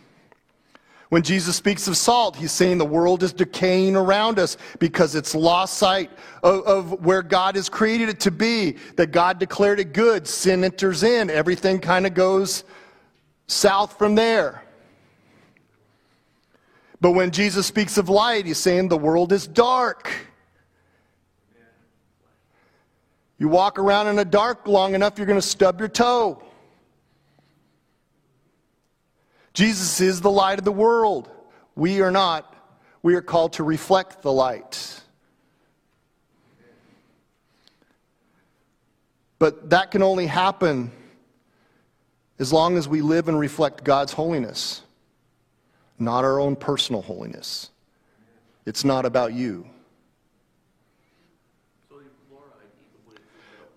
When 1.09 1.23
Jesus 1.23 1.55
speaks 1.55 1.87
of 1.87 1.97
salt, 1.97 2.35
he's 2.35 2.51
saying 2.51 2.77
the 2.77 2.85
world 2.85 3.23
is 3.23 3.33
decaying 3.33 3.95
around 3.95 4.37
us 4.37 4.57
because 4.77 5.15
it's 5.15 5.33
lost 5.33 5.77
sight 5.77 6.11
of, 6.43 6.63
of, 6.65 7.03
where 7.03 7.23
God 7.23 7.55
has 7.55 7.67
created 7.67 8.09
it 8.09 8.19
to 8.21 8.31
be, 8.31 8.77
that 8.95 9.07
God 9.11 9.39
declared 9.39 9.79
it 9.79 9.91
good. 9.91 10.27
Sin 10.27 10.63
enters 10.63 11.01
in, 11.01 11.31
everything 11.31 11.79
kind 11.79 12.05
of 12.05 12.13
goes 12.13 12.63
south 13.47 13.97
from 13.97 14.13
there. 14.13 14.63
But 17.01 17.11
when 17.11 17.31
Jesus 17.31 17.65
speaks 17.65 17.97
of 17.97 18.07
light, 18.09 18.45
he's 18.45 18.59
saying 18.59 18.89
the 18.89 18.97
world 18.97 19.31
is 19.31 19.47
dark. 19.47 20.11
You 23.39 23.47
walk 23.47 23.79
around 23.79 24.07
in 24.07 24.15
the 24.15 24.25
dark 24.25 24.67
long 24.67 24.93
enough, 24.93 25.17
you're 25.17 25.25
going 25.25 25.41
to 25.41 25.47
stub 25.47 25.79
your 25.79 25.89
toe. 25.89 26.43
Jesus 29.59 29.99
is 29.99 30.21
the 30.21 30.31
light 30.31 30.57
of 30.57 30.63
the 30.63 30.71
world. 30.71 31.29
We 31.75 31.99
are 31.99 32.11
not. 32.11 32.55
We 33.03 33.15
are 33.15 33.21
called 33.21 33.51
to 33.53 33.63
reflect 33.65 34.21
the 34.21 34.31
light. 34.31 35.01
But 39.37 39.71
that 39.71 39.91
can 39.91 40.01
only 40.01 40.27
happen 40.27 40.93
as 42.39 42.53
long 42.53 42.77
as 42.77 42.87
we 42.87 43.01
live 43.01 43.27
and 43.27 43.37
reflect 43.37 43.83
God's 43.83 44.13
holiness, 44.13 44.81
not 45.97 46.23
our 46.23 46.39
own 46.39 46.55
personal 46.55 47.01
holiness. 47.01 47.69
It's 48.65 48.85
not 48.85 49.05
about 49.05 49.33
you. 49.33 49.67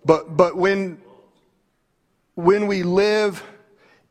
But, 0.05 0.37
but 0.37 0.55
when, 0.55 1.01
when 2.35 2.67
we 2.67 2.83
live 2.83 3.43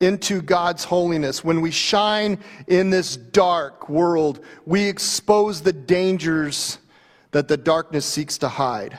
into 0.03 0.43
God's 0.43 0.85
holiness, 0.85 1.45
when 1.45 1.61
we 1.61 1.71
shine 1.71 2.39
in 2.67 2.91
this 2.91 3.17
dark 3.17 3.89
world, 3.89 4.45
we 4.67 4.89
expose 4.89 5.63
the 5.63 5.73
dangers 5.73 6.79
that 7.31 7.49
the 7.49 7.57
darkness 7.57 8.05
seeks 8.05 8.39
to 8.39 8.49
hide. 8.49 8.99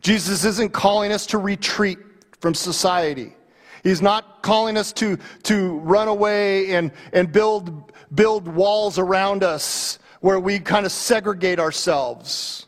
Jesus 0.00 0.44
isn't 0.44 0.72
calling 0.72 1.12
us 1.12 1.26
to 1.26 1.38
retreat 1.38 1.98
from 2.40 2.54
society. 2.54 3.34
He's 3.82 4.02
not 4.02 4.42
calling 4.42 4.76
us 4.76 4.92
to, 4.94 5.18
to 5.44 5.78
run 5.78 6.08
away 6.08 6.74
and, 6.74 6.90
and 7.12 7.30
build, 7.30 7.92
build 8.14 8.48
walls 8.48 8.98
around 8.98 9.44
us 9.44 9.98
where 10.20 10.40
we 10.40 10.58
kind 10.60 10.86
of 10.86 10.92
segregate 10.92 11.58
ourselves. 11.58 12.66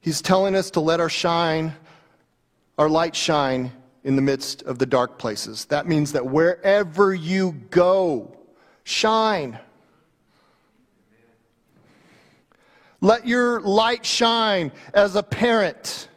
He's 0.00 0.22
telling 0.22 0.54
us 0.54 0.70
to 0.72 0.80
let 0.80 1.00
our 1.00 1.08
shine 1.08 1.74
our 2.78 2.88
light 2.88 3.16
shine 3.16 3.72
in 4.04 4.16
the 4.16 4.22
midst 4.22 4.62
of 4.62 4.78
the 4.78 4.86
dark 4.86 5.18
places. 5.18 5.64
That 5.66 5.86
means 5.86 6.12
that 6.12 6.26
wherever 6.26 7.14
you 7.14 7.52
go, 7.70 8.36
shine. 8.84 9.58
Let 13.00 13.26
your 13.26 13.60
light 13.60 14.06
shine 14.06 14.72
as 14.94 15.16
a 15.16 15.22
parent. 15.22 16.08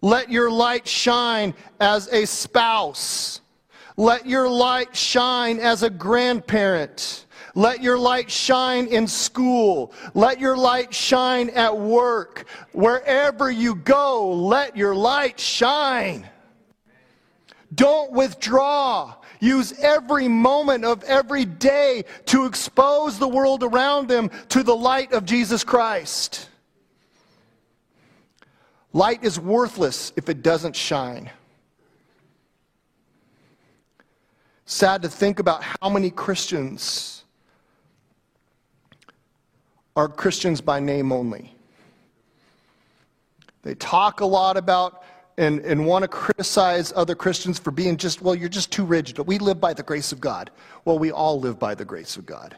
Let 0.00 0.30
your 0.30 0.50
light 0.50 0.86
shine 0.86 1.54
as 1.80 2.08
a 2.08 2.24
spouse. 2.24 3.40
Let 3.96 4.26
your 4.26 4.48
light 4.48 4.94
shine 4.94 5.58
as 5.58 5.82
a 5.82 5.90
grandparent. 5.90 7.26
Let 7.58 7.82
your 7.82 7.98
light 7.98 8.30
shine 8.30 8.86
in 8.86 9.08
school. 9.08 9.92
Let 10.14 10.38
your 10.38 10.56
light 10.56 10.94
shine 10.94 11.50
at 11.50 11.76
work. 11.76 12.46
Wherever 12.70 13.50
you 13.50 13.74
go, 13.74 14.30
let 14.30 14.76
your 14.76 14.94
light 14.94 15.40
shine. 15.40 16.30
Don't 17.74 18.12
withdraw. 18.12 19.12
Use 19.40 19.72
every 19.80 20.28
moment 20.28 20.84
of 20.84 21.02
every 21.02 21.44
day 21.44 22.04
to 22.26 22.46
expose 22.46 23.18
the 23.18 23.26
world 23.26 23.64
around 23.64 24.06
them 24.06 24.30
to 24.50 24.62
the 24.62 24.76
light 24.76 25.12
of 25.12 25.24
Jesus 25.24 25.64
Christ. 25.64 26.48
Light 28.92 29.24
is 29.24 29.40
worthless 29.40 30.12
if 30.14 30.28
it 30.28 30.44
doesn't 30.44 30.76
shine. 30.76 31.28
Sad 34.64 35.02
to 35.02 35.08
think 35.08 35.40
about 35.40 35.64
how 35.64 35.88
many 35.88 36.12
Christians 36.12 37.17
are 39.98 40.06
Christians 40.06 40.60
by 40.60 40.78
name 40.78 41.10
only. 41.10 41.52
They 43.62 43.74
talk 43.74 44.20
a 44.20 44.24
lot 44.24 44.56
about 44.56 45.02
and, 45.36 45.58
and 45.62 45.84
want 45.84 46.04
to 46.04 46.08
criticize 46.08 46.92
other 46.94 47.16
Christians 47.16 47.58
for 47.58 47.72
being 47.72 47.96
just, 47.96 48.22
well, 48.22 48.36
you're 48.36 48.48
just 48.48 48.70
too 48.70 48.84
rigid. 48.84 49.18
We 49.18 49.38
live 49.40 49.60
by 49.60 49.74
the 49.74 49.82
grace 49.82 50.12
of 50.12 50.20
God. 50.20 50.52
Well, 50.84 51.00
we 51.00 51.10
all 51.10 51.40
live 51.40 51.58
by 51.58 51.74
the 51.74 51.84
grace 51.84 52.16
of 52.16 52.26
God. 52.26 52.56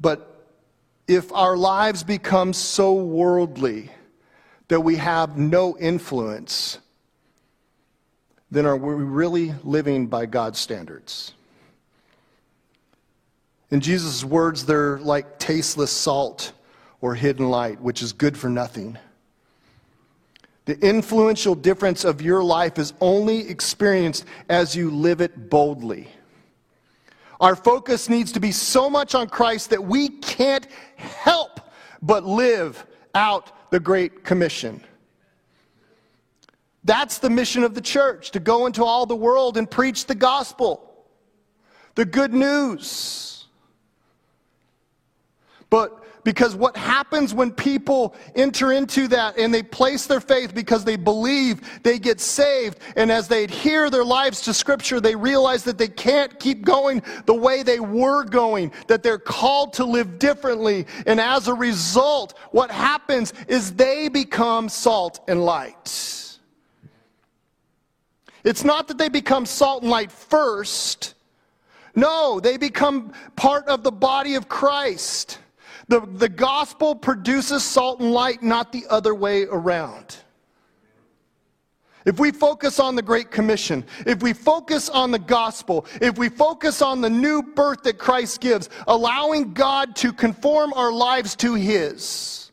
But 0.00 0.44
if 1.06 1.32
our 1.32 1.56
lives 1.56 2.02
become 2.02 2.52
so 2.52 2.94
worldly 2.94 3.92
that 4.66 4.80
we 4.80 4.96
have 4.96 5.38
no 5.38 5.78
influence, 5.78 6.80
then 8.50 8.66
are 8.66 8.76
we 8.76 9.04
really 9.04 9.54
living 9.64 10.06
by 10.06 10.26
God's 10.26 10.58
standards? 10.58 11.32
In 13.70 13.80
Jesus' 13.80 14.24
words, 14.24 14.64
they're 14.64 14.98
like 14.98 15.38
tasteless 15.38 15.90
salt 15.90 16.52
or 17.00 17.14
hidden 17.14 17.48
light, 17.50 17.80
which 17.80 18.02
is 18.02 18.12
good 18.12 18.38
for 18.38 18.48
nothing. 18.48 18.96
The 20.66 20.78
influential 20.80 21.54
difference 21.54 22.04
of 22.04 22.20
your 22.20 22.42
life 22.42 22.78
is 22.78 22.92
only 23.00 23.48
experienced 23.48 24.24
as 24.48 24.74
you 24.74 24.90
live 24.90 25.20
it 25.20 25.48
boldly. 25.48 26.08
Our 27.40 27.54
focus 27.54 28.08
needs 28.08 28.32
to 28.32 28.40
be 28.40 28.50
so 28.50 28.88
much 28.88 29.14
on 29.14 29.28
Christ 29.28 29.70
that 29.70 29.82
we 29.82 30.08
can't 30.08 30.66
help 30.96 31.60
but 32.02 32.24
live 32.24 32.86
out 33.14 33.70
the 33.70 33.80
Great 33.80 34.24
Commission. 34.24 34.82
That's 36.86 37.18
the 37.18 37.28
mission 37.28 37.64
of 37.64 37.74
the 37.74 37.80
church 37.80 38.30
to 38.30 38.40
go 38.40 38.66
into 38.66 38.84
all 38.84 39.06
the 39.06 39.16
world 39.16 39.56
and 39.56 39.68
preach 39.68 40.06
the 40.06 40.14
gospel, 40.14 41.04
the 41.96 42.04
good 42.04 42.32
news. 42.32 43.44
But 45.68 46.04
because 46.22 46.54
what 46.54 46.76
happens 46.76 47.34
when 47.34 47.50
people 47.50 48.14
enter 48.36 48.70
into 48.70 49.08
that 49.08 49.36
and 49.36 49.52
they 49.52 49.64
place 49.64 50.06
their 50.06 50.20
faith 50.20 50.54
because 50.54 50.84
they 50.84 50.94
believe 50.94 51.82
they 51.82 51.98
get 51.98 52.20
saved, 52.20 52.78
and 52.94 53.10
as 53.10 53.26
they 53.26 53.42
adhere 53.42 53.90
their 53.90 54.04
lives 54.04 54.42
to 54.42 54.54
Scripture, 54.54 55.00
they 55.00 55.16
realize 55.16 55.64
that 55.64 55.78
they 55.78 55.88
can't 55.88 56.38
keep 56.38 56.64
going 56.64 57.02
the 57.26 57.34
way 57.34 57.64
they 57.64 57.80
were 57.80 58.22
going, 58.22 58.70
that 58.86 59.02
they're 59.02 59.18
called 59.18 59.72
to 59.72 59.84
live 59.84 60.20
differently. 60.20 60.86
And 61.04 61.20
as 61.20 61.48
a 61.48 61.54
result, 61.54 62.38
what 62.52 62.70
happens 62.70 63.32
is 63.48 63.72
they 63.74 64.08
become 64.08 64.68
salt 64.68 65.18
and 65.26 65.44
light. 65.44 66.25
It's 68.46 68.62
not 68.62 68.86
that 68.88 68.96
they 68.96 69.08
become 69.08 69.44
salt 69.44 69.82
and 69.82 69.90
light 69.90 70.12
first. 70.12 71.14
No, 71.96 72.38
they 72.38 72.56
become 72.56 73.12
part 73.34 73.66
of 73.66 73.82
the 73.82 73.90
body 73.90 74.36
of 74.36 74.48
Christ. 74.48 75.40
The, 75.88 76.00
the 76.00 76.28
gospel 76.28 76.94
produces 76.94 77.64
salt 77.64 77.98
and 77.98 78.12
light, 78.12 78.44
not 78.44 78.70
the 78.70 78.84
other 78.88 79.16
way 79.16 79.46
around. 79.46 80.18
If 82.04 82.20
we 82.20 82.30
focus 82.30 82.78
on 82.78 82.94
the 82.94 83.02
Great 83.02 83.32
Commission, 83.32 83.84
if 84.06 84.22
we 84.22 84.32
focus 84.32 84.88
on 84.88 85.10
the 85.10 85.18
gospel, 85.18 85.84
if 86.00 86.16
we 86.16 86.28
focus 86.28 86.80
on 86.80 87.00
the 87.00 87.10
new 87.10 87.42
birth 87.42 87.82
that 87.82 87.98
Christ 87.98 88.40
gives, 88.40 88.70
allowing 88.86 89.54
God 89.54 89.96
to 89.96 90.12
conform 90.12 90.72
our 90.74 90.92
lives 90.92 91.34
to 91.36 91.54
His, 91.54 92.52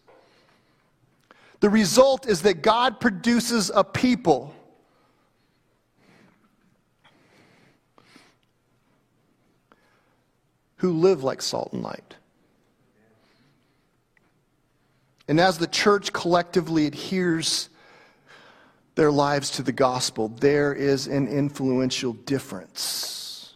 the 1.60 1.70
result 1.70 2.28
is 2.28 2.42
that 2.42 2.64
God 2.64 3.00
produces 3.00 3.72
a 3.76 3.84
people 3.84 4.53
who 10.84 10.92
live 10.92 11.24
like 11.24 11.42
salt 11.42 11.72
and 11.72 11.82
light. 11.82 12.16
And 15.30 15.40
as 15.40 15.58
the 15.58 15.66
church 15.66 16.12
collectively 16.12 16.88
adheres 16.88 17.70
their 18.96 19.10
lives 19.10 19.52
to 19.52 19.64
the 19.64 19.72
gospel, 19.72 20.28
there 20.28 20.74
is 20.74 21.08
an 21.08 21.30
influential 21.30 22.12
difference 22.12 23.54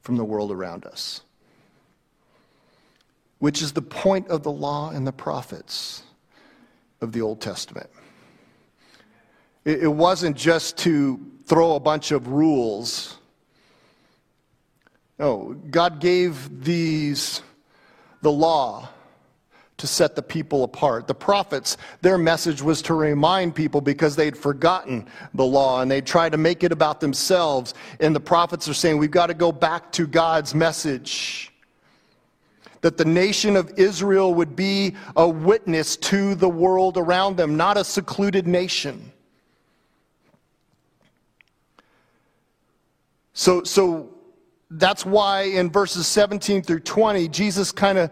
from 0.00 0.16
the 0.16 0.24
world 0.24 0.50
around 0.50 0.84
us, 0.84 1.20
which 3.38 3.62
is 3.62 3.72
the 3.72 3.80
point 3.80 4.26
of 4.26 4.42
the 4.42 4.50
law 4.50 4.90
and 4.90 5.06
the 5.06 5.12
prophets 5.12 6.02
of 7.00 7.12
the 7.12 7.20
Old 7.20 7.40
Testament. 7.40 7.88
It, 9.64 9.86
wasn't 9.86 10.36
just 10.36 10.76
to 10.78 11.24
throw 11.46 11.76
a 11.76 11.80
bunch 11.80 12.10
of 12.10 12.26
rules. 12.26 13.17
No, 15.18 15.56
God 15.70 16.00
gave 16.00 16.64
these 16.64 17.42
the 18.22 18.30
law 18.30 18.88
to 19.78 19.86
set 19.86 20.16
the 20.16 20.22
people 20.22 20.64
apart. 20.64 21.06
The 21.06 21.14
prophets, 21.14 21.76
their 22.02 22.18
message 22.18 22.60
was 22.60 22.82
to 22.82 22.94
remind 22.94 23.54
people 23.54 23.80
because 23.80 24.16
they'd 24.16 24.36
forgotten 24.36 25.08
the 25.34 25.44
law 25.44 25.80
and 25.80 25.90
they 25.90 26.00
tried 26.00 26.32
to 26.32 26.38
make 26.38 26.64
it 26.64 26.72
about 26.72 27.00
themselves. 27.00 27.74
And 28.00 28.14
the 28.14 28.20
prophets 28.20 28.68
are 28.68 28.74
saying, 28.74 28.98
we've 28.98 29.10
got 29.10 29.28
to 29.28 29.34
go 29.34 29.52
back 29.52 29.92
to 29.92 30.06
God's 30.06 30.54
message. 30.54 31.52
That 32.80 32.96
the 32.96 33.04
nation 33.04 33.56
of 33.56 33.72
Israel 33.76 34.34
would 34.34 34.54
be 34.54 34.96
a 35.16 35.28
witness 35.28 35.96
to 35.96 36.34
the 36.34 36.48
world 36.48 36.96
around 36.96 37.36
them, 37.36 37.56
not 37.56 37.76
a 37.76 37.84
secluded 37.84 38.46
nation. 38.46 39.12
So, 43.32 43.62
so 43.62 44.17
that's 44.70 45.04
why 45.06 45.42
in 45.42 45.70
verses 45.70 46.06
17 46.06 46.62
through 46.62 46.80
20, 46.80 47.28
Jesus 47.28 47.72
kind 47.72 47.98
of 47.98 48.10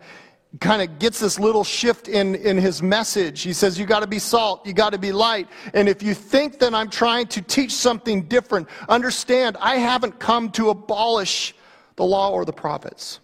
kind 0.61 0.81
of 0.81 0.99
gets 0.99 1.21
this 1.21 1.39
little 1.39 1.65
shift 1.65 2.09
in, 2.09 2.35
in 2.37 2.57
his 2.57 2.83
message. 2.83 3.43
He 3.43 3.53
says, 3.53 3.79
You 3.79 3.85
got 3.85 4.01
to 4.01 4.07
be 4.07 4.19
salt, 4.19 4.67
you 4.67 4.73
got 4.73 4.91
to 4.91 4.99
be 4.99 5.13
light. 5.13 5.49
And 5.75 5.89
if 5.89 6.03
you 6.03 6.15
think 6.15 6.59
that 6.61 6.75
I'm 6.75 6.89
trying 6.89 7.27
to 7.29 7.43
teach 7.43 7.75
something 7.75 8.23
different, 8.23 8.69
understand 8.89 9.57
I 9.61 9.77
haven't 9.77 10.19
come 10.19 10.51
to 10.53 10.71
abolish 10.71 11.55
the 11.97 12.05
law 12.05 12.31
or 12.31 12.45
the 12.45 12.53
prophets. 12.53 13.21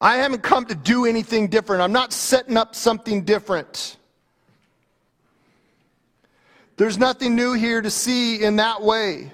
I 0.00 0.16
haven't 0.16 0.42
come 0.42 0.66
to 0.66 0.74
do 0.74 1.06
anything 1.06 1.48
different. 1.48 1.82
I'm 1.82 1.92
not 1.92 2.12
setting 2.12 2.56
up 2.56 2.74
something 2.74 3.24
different. 3.24 3.96
There's 6.76 6.98
nothing 6.98 7.34
new 7.34 7.54
here 7.54 7.80
to 7.80 7.90
see 7.90 8.42
in 8.42 8.56
that 8.56 8.82
way. 8.82 9.32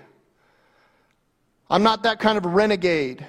I'm 1.71 1.85
not 1.85 2.03
that 2.03 2.19
kind 2.19 2.37
of 2.37 2.45
renegade. 2.45 3.25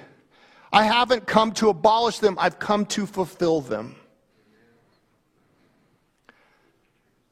I 0.72 0.84
haven't 0.84 1.26
come 1.26 1.52
to 1.52 1.68
abolish 1.68 2.18
them, 2.18 2.36
I've 2.40 2.58
come 2.58 2.86
to 2.86 3.06
fulfill 3.06 3.60
them. 3.60 3.94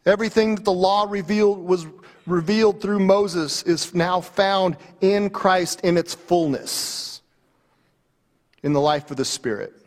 Everything 0.06 0.54
that 0.54 0.64
the 0.64 0.72
law 0.72 1.06
revealed 1.08 1.58
was 1.58 1.86
revealed 2.26 2.80
through 2.80 3.00
Moses 3.00 3.62
is 3.64 3.94
now 3.94 4.20
found 4.20 4.76
in 5.00 5.30
Christ 5.30 5.80
in 5.82 5.96
its 5.96 6.14
fullness 6.14 7.22
in 8.62 8.72
the 8.72 8.80
life 8.80 9.10
of 9.10 9.16
the 9.16 9.24
Spirit. 9.24 9.79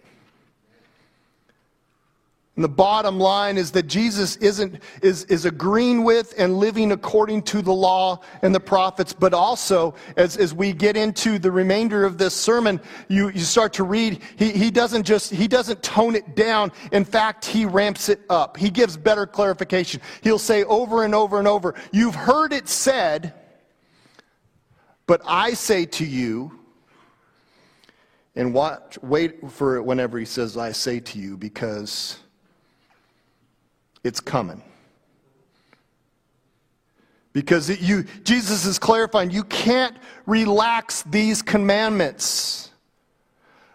And 2.56 2.63
the 2.63 2.70
bottom 2.70 3.20
line 3.20 3.58
is 3.58 3.72
that 3.72 3.88
Jesus 3.88 4.36
isn't, 4.36 4.80
is, 5.02 5.24
is 5.24 5.46
agreeing 5.46 6.04
with 6.04 6.36
and 6.38 6.60
living 6.60 6.92
according 6.92 7.42
to 7.44 7.63
the 7.63 7.74
law 7.74 8.20
and 8.44 8.54
the 8.54 8.60
prophets, 8.60 9.12
but 9.12 9.34
also, 9.34 9.96
as, 10.18 10.38
as 10.38 10.54
we 10.54 10.72
get 10.72 10.96
into 10.96 11.39
the 11.39 11.52
remainder 11.52 12.06
of 12.06 12.20
this 12.20 12.36
sermon, 12.36 12.80
you, 13.08 13.30
you 13.30 13.39
start 13.39 13.74
to 13.74 13.84
read, 13.84 14.22
he, 14.36 14.52
he 14.52 14.70
doesn't 14.70 15.02
just, 15.02 15.32
he 15.32 15.48
doesn't 15.48 15.82
tone 15.82 16.16
it 16.16 16.36
down. 16.36 16.72
In 16.92 17.04
fact, 17.06 17.44
he 17.44 17.66
ramps 17.66 18.08
it 18.08 18.22
up. 18.30 18.56
He 18.56 18.70
gives 18.70 18.98
better 18.98 19.26
clarification. 19.26 20.00
He'll 20.22 20.38
say 20.38 20.63
over 20.66 21.06
and 21.06 21.16
over 21.16 21.39
and 21.39 21.48
over, 21.48 21.74
You've 21.92 22.16
heard 22.16 22.54
it 22.54 22.70
said, 22.70 23.34
but 25.08 25.22
I 25.26 25.56
say 25.56 25.86
to 25.86 26.06
you, 26.06 26.60
and 28.36 28.54
watch, 28.54 29.00
wait 29.02 29.50
for 29.52 29.76
it 29.78 29.84
whenever 29.84 30.20
he 30.20 30.26
says, 30.26 30.56
I 30.56 30.72
say 30.72 31.00
to 31.00 31.20
you, 31.20 31.36
because 31.36 32.20
it's 34.04 34.20
coming. 34.20 34.62
Because 37.32 37.70
it, 37.70 37.82
you, 37.82 38.04
Jesus 38.24 38.66
is 38.66 38.78
clarifying, 38.78 39.32
you 39.32 39.44
can't 39.44 39.98
relax 40.26 41.02
these 41.04 41.42
commandments. 41.42 42.70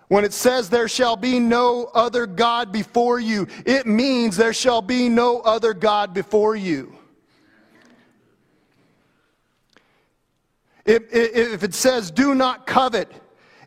When 0.06 0.24
it 0.24 0.32
says 0.32 0.70
there 0.70 0.88
shall 0.88 1.16
be 1.16 1.38
no 1.38 1.90
other 1.92 2.26
God 2.26 2.72
before 2.72 3.18
you, 3.18 3.46
it 3.66 3.86
means 3.86 4.36
there 4.36 4.52
shall 4.52 4.80
be 4.80 5.08
no 5.08 5.40
other 5.40 5.74
God 5.74 6.14
before 6.14 6.56
you. 6.56 6.94
If, 10.86 11.12
if 11.12 11.62
it 11.62 11.74
says 11.74 12.10
do 12.10 12.34
not 12.34 12.66
covet, 12.66 13.12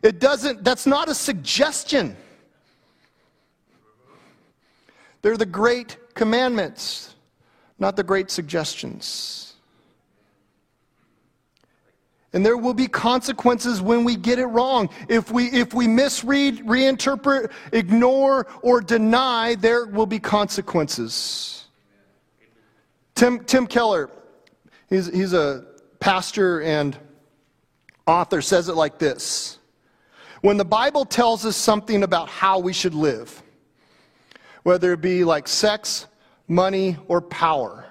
it 0.02 0.18
doesn't, 0.18 0.64
that's 0.64 0.86
not 0.86 1.08
a 1.08 1.14
suggestion. 1.14 2.16
They're 5.20 5.36
the 5.36 5.46
great 5.46 5.98
commandments, 6.14 7.14
not 7.78 7.96
the 7.96 8.02
great 8.02 8.30
suggestions. 8.30 9.42
And 12.32 12.44
there 12.44 12.56
will 12.56 12.74
be 12.74 12.86
consequences 12.86 13.82
when 13.82 14.04
we 14.04 14.16
get 14.16 14.38
it 14.38 14.46
wrong. 14.46 14.88
If 15.08 15.30
we, 15.30 15.50
if 15.50 15.74
we 15.74 15.86
misread, 15.86 16.60
reinterpret, 16.60 17.52
ignore, 17.72 18.46
or 18.62 18.80
deny, 18.80 19.54
there 19.56 19.86
will 19.86 20.06
be 20.06 20.18
consequences. 20.18 21.66
Tim, 23.14 23.44
Tim 23.44 23.66
Keller, 23.66 24.08
he's, 24.88 25.12
he's 25.12 25.34
a 25.34 25.66
pastor 26.00 26.62
and 26.62 26.96
author, 28.06 28.40
says 28.40 28.68
it 28.70 28.76
like 28.76 28.98
this 28.98 29.58
When 30.40 30.56
the 30.56 30.64
Bible 30.64 31.04
tells 31.04 31.44
us 31.44 31.56
something 31.56 32.02
about 32.02 32.30
how 32.30 32.58
we 32.58 32.72
should 32.72 32.94
live, 32.94 33.42
whether 34.62 34.92
it 34.92 35.00
be 35.00 35.24
like 35.24 35.48
sex, 35.48 36.06
money, 36.48 36.96
or 37.08 37.20
power. 37.20 37.84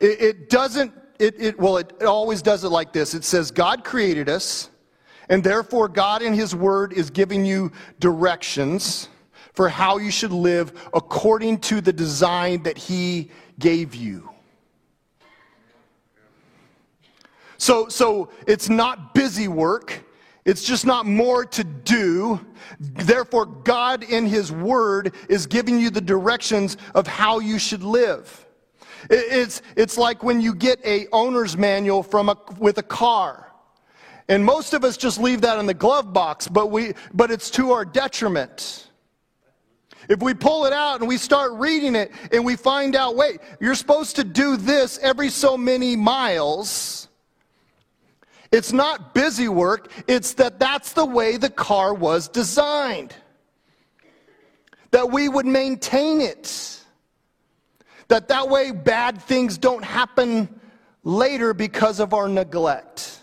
It, 0.00 0.20
it 0.20 0.50
doesn't, 0.50 0.92
it, 1.18 1.34
it, 1.38 1.58
well, 1.58 1.78
it, 1.78 1.92
it 2.00 2.06
always 2.06 2.42
does 2.42 2.64
it 2.64 2.68
like 2.68 2.92
this 2.92 3.14
it 3.14 3.24
says, 3.24 3.50
God 3.50 3.84
created 3.84 4.28
us, 4.28 4.70
and 5.28 5.42
therefore 5.42 5.88
God 5.88 6.22
in 6.22 6.34
His 6.34 6.54
Word 6.54 6.92
is 6.92 7.10
giving 7.10 7.44
you 7.44 7.72
directions 8.00 9.08
for 9.52 9.68
how 9.68 9.98
you 9.98 10.10
should 10.10 10.32
live 10.32 10.88
according 10.94 11.58
to 11.58 11.80
the 11.80 11.92
design 11.92 12.62
that 12.62 12.78
He 12.78 13.30
gave 13.58 13.94
you. 13.94 14.30
So, 17.58 17.88
so 17.88 18.30
it's 18.46 18.68
not 18.68 19.14
busy 19.14 19.48
work. 19.48 20.04
It's 20.48 20.64
just 20.64 20.86
not 20.86 21.04
more 21.04 21.44
to 21.44 21.62
do. 21.62 22.40
Therefore, 22.80 23.44
God 23.44 24.02
in 24.02 24.24
His 24.24 24.50
Word 24.50 25.14
is 25.28 25.46
giving 25.46 25.78
you 25.78 25.90
the 25.90 26.00
directions 26.00 26.78
of 26.94 27.06
how 27.06 27.38
you 27.38 27.58
should 27.58 27.82
live. 27.82 28.46
It's, 29.10 29.60
it's 29.76 29.98
like 29.98 30.22
when 30.22 30.40
you 30.40 30.54
get 30.54 30.80
a 30.86 31.06
owner's 31.12 31.54
manual 31.54 32.02
from 32.02 32.30
a, 32.30 32.38
with 32.58 32.78
a 32.78 32.82
car. 32.82 33.52
And 34.26 34.42
most 34.42 34.72
of 34.72 34.84
us 34.84 34.96
just 34.96 35.20
leave 35.20 35.42
that 35.42 35.58
in 35.58 35.66
the 35.66 35.74
glove 35.74 36.14
box, 36.14 36.48
but, 36.48 36.70
we, 36.70 36.94
but 37.12 37.30
it's 37.30 37.50
to 37.50 37.72
our 37.72 37.84
detriment. 37.84 38.88
If 40.08 40.22
we 40.22 40.32
pull 40.32 40.64
it 40.64 40.72
out 40.72 41.00
and 41.00 41.08
we 41.10 41.18
start 41.18 41.52
reading 41.52 41.94
it 41.94 42.10
and 42.32 42.42
we 42.42 42.56
find 42.56 42.96
out, 42.96 43.16
wait, 43.16 43.40
you're 43.60 43.74
supposed 43.74 44.16
to 44.16 44.24
do 44.24 44.56
this 44.56 44.98
every 45.02 45.28
so 45.28 45.58
many 45.58 45.94
miles 45.94 47.07
it's 48.50 48.72
not 48.72 49.14
busy 49.14 49.48
work, 49.48 49.92
it's 50.06 50.34
that 50.34 50.58
that's 50.58 50.92
the 50.92 51.04
way 51.04 51.36
the 51.36 51.50
car 51.50 51.92
was 51.92 52.28
designed. 52.28 53.14
That 54.90 55.10
we 55.10 55.28
would 55.28 55.46
maintain 55.46 56.20
it. 56.20 56.82
That 58.08 58.28
that 58.28 58.48
way 58.48 58.70
bad 58.70 59.20
things 59.20 59.58
don't 59.58 59.84
happen 59.84 60.60
later 61.04 61.52
because 61.52 62.00
of 62.00 62.14
our 62.14 62.26
neglect. 62.26 63.20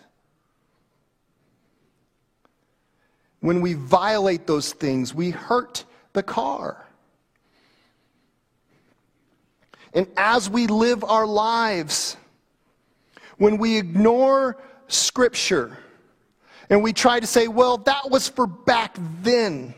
When 3.39 3.61
we 3.61 3.73
violate 3.73 4.45
those 4.45 4.73
things, 4.73 5.13
we 5.13 5.31
hurt 5.31 5.85
the 6.13 6.23
car. 6.23 6.85
And 9.93 10.07
as 10.17 10.49
we 10.49 10.67
live 10.67 11.03
our 11.03 11.25
lives, 11.25 12.17
when 13.38 13.57
we 13.57 13.77
ignore 13.77 14.57
Scripture. 14.87 15.77
And 16.69 16.81
we 16.81 16.93
try 16.93 17.19
to 17.19 17.27
say, 17.27 17.47
well, 17.47 17.77
that 17.79 18.09
was 18.09 18.27
for 18.27 18.47
back 18.47 18.97
then. 19.21 19.73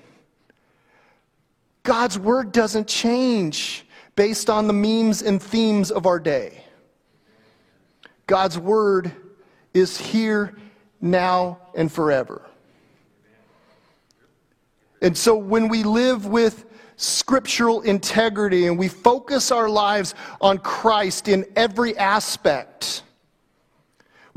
God's 1.84 2.18
Word 2.20 2.52
doesn't 2.52 2.88
change 2.88 3.86
based 4.16 4.50
on 4.50 4.68
the 4.68 4.74
memes 4.74 5.22
and 5.22 5.42
themes 5.42 5.92
of 5.92 6.06
our 6.06 6.20
day. 6.20 6.64
God's 8.26 8.58
Word 8.60 9.12
is 9.74 9.98
here, 9.98 10.56
now, 11.00 11.60
and 11.76 11.92
forever. 11.92 12.42
And 15.02 15.16
so 15.16 15.36
when 15.36 15.68
we 15.68 15.84
live 15.84 16.26
with 16.26 16.66
scriptural 16.98 17.82
integrity 17.82 18.66
and 18.66 18.78
we 18.78 18.88
focus 18.88 19.52
our 19.52 19.70
lives 19.70 20.16
on 20.42 20.58
Christ 20.58 21.28
in 21.28 21.46
every 21.56 21.96
aspect, 21.98 23.04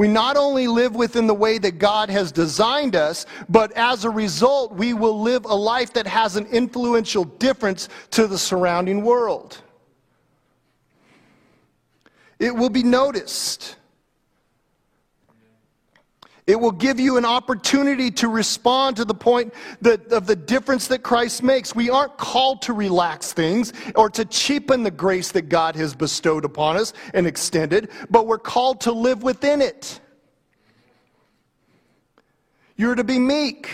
we 0.01 0.09
not 0.09 0.39
only 0.39 0.67
live 0.67 0.95
within 0.95 1.27
the 1.27 1.35
way 1.35 1.59
that 1.59 1.73
God 1.73 2.09
has 2.09 2.33
designed 2.33 2.97
us, 2.97 3.27
but 3.51 3.71
as 3.73 4.07
a 4.07 4.09
result, 4.09 4.73
we 4.73 4.95
will 4.95 5.21
live 5.21 5.45
a 5.45 5.55
life 5.55 5.93
that 5.93 6.07
has 6.07 6.37
an 6.37 6.47
influential 6.47 7.25
difference 7.25 7.91
to 8.13 8.27
the 8.27 8.39
surrounding 8.39 9.03
world. 9.03 9.59
It 12.39 12.57
will 12.57 12.71
be 12.71 12.83
noticed. 12.83 13.77
It 16.46 16.59
will 16.59 16.72
give 16.72 16.98
you 16.98 17.16
an 17.16 17.24
opportunity 17.24 18.11
to 18.12 18.29
respond 18.29 18.96
to 18.96 19.05
the 19.05 19.14
point 19.14 19.55
that, 19.83 20.12
of 20.12 20.26
the 20.26 20.37
difference 20.37 20.88
that 20.88 21.03
Christ 21.03 21.42
makes. 21.42 21.74
We 21.74 21.90
aren't 21.90 22.16
called 22.16 22.62
to 22.62 22.72
relax 22.72 23.33
things 23.33 23.72
or 23.94 24.11
to 24.11 24.24
cheapen 24.24 24.83
the 24.83 24.90
grace 24.90 25.33
that 25.33 25.48
God 25.48 25.76
has 25.76 25.94
bestowed 25.94 26.44
upon 26.44 26.76
us 26.76 26.92
and 27.14 27.26
extended, 27.26 27.90
but 28.11 28.26
we're 28.26 28.38
called 28.38 28.81
to 28.83 28.92
live 28.92 29.22
within 29.22 29.61
it. 29.61 30.00
You're 32.76 32.94
to 32.94 33.05
be 33.05 33.18
meek. 33.18 33.70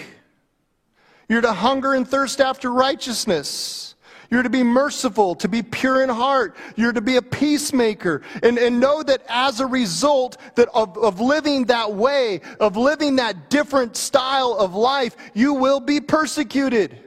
You're 1.28 1.40
to 1.40 1.52
hunger 1.52 1.94
and 1.94 2.06
thirst 2.06 2.40
after 2.40 2.72
righteousness. 2.72 3.95
You're 4.30 4.42
to 4.42 4.50
be 4.50 4.62
merciful, 4.62 5.34
to 5.36 5.48
be 5.48 5.62
pure 5.62 6.02
in 6.02 6.08
heart. 6.08 6.56
You're 6.74 6.92
to 6.92 7.00
be 7.00 7.16
a 7.16 7.22
peacemaker. 7.22 8.22
And, 8.42 8.58
and 8.58 8.80
know 8.80 9.02
that 9.02 9.22
as 9.28 9.60
a 9.60 9.66
result 9.66 10.36
that 10.56 10.68
of, 10.74 10.96
of 10.98 11.20
living 11.20 11.66
that 11.66 11.92
way, 11.92 12.40
of 12.58 12.76
living 12.76 13.16
that 13.16 13.50
different 13.50 13.96
style 13.96 14.56
of 14.58 14.74
life, 14.74 15.16
you 15.34 15.54
will 15.54 15.80
be 15.80 16.00
persecuted. 16.00 16.98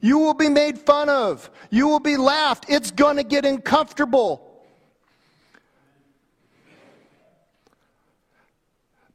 You 0.00 0.18
will 0.18 0.34
be 0.34 0.48
made 0.48 0.78
fun 0.78 1.08
of. 1.08 1.50
You 1.70 1.88
will 1.88 2.00
be 2.00 2.16
laughed. 2.16 2.66
It's 2.68 2.90
going 2.90 3.16
to 3.16 3.24
get 3.24 3.44
uncomfortable. 3.44 4.42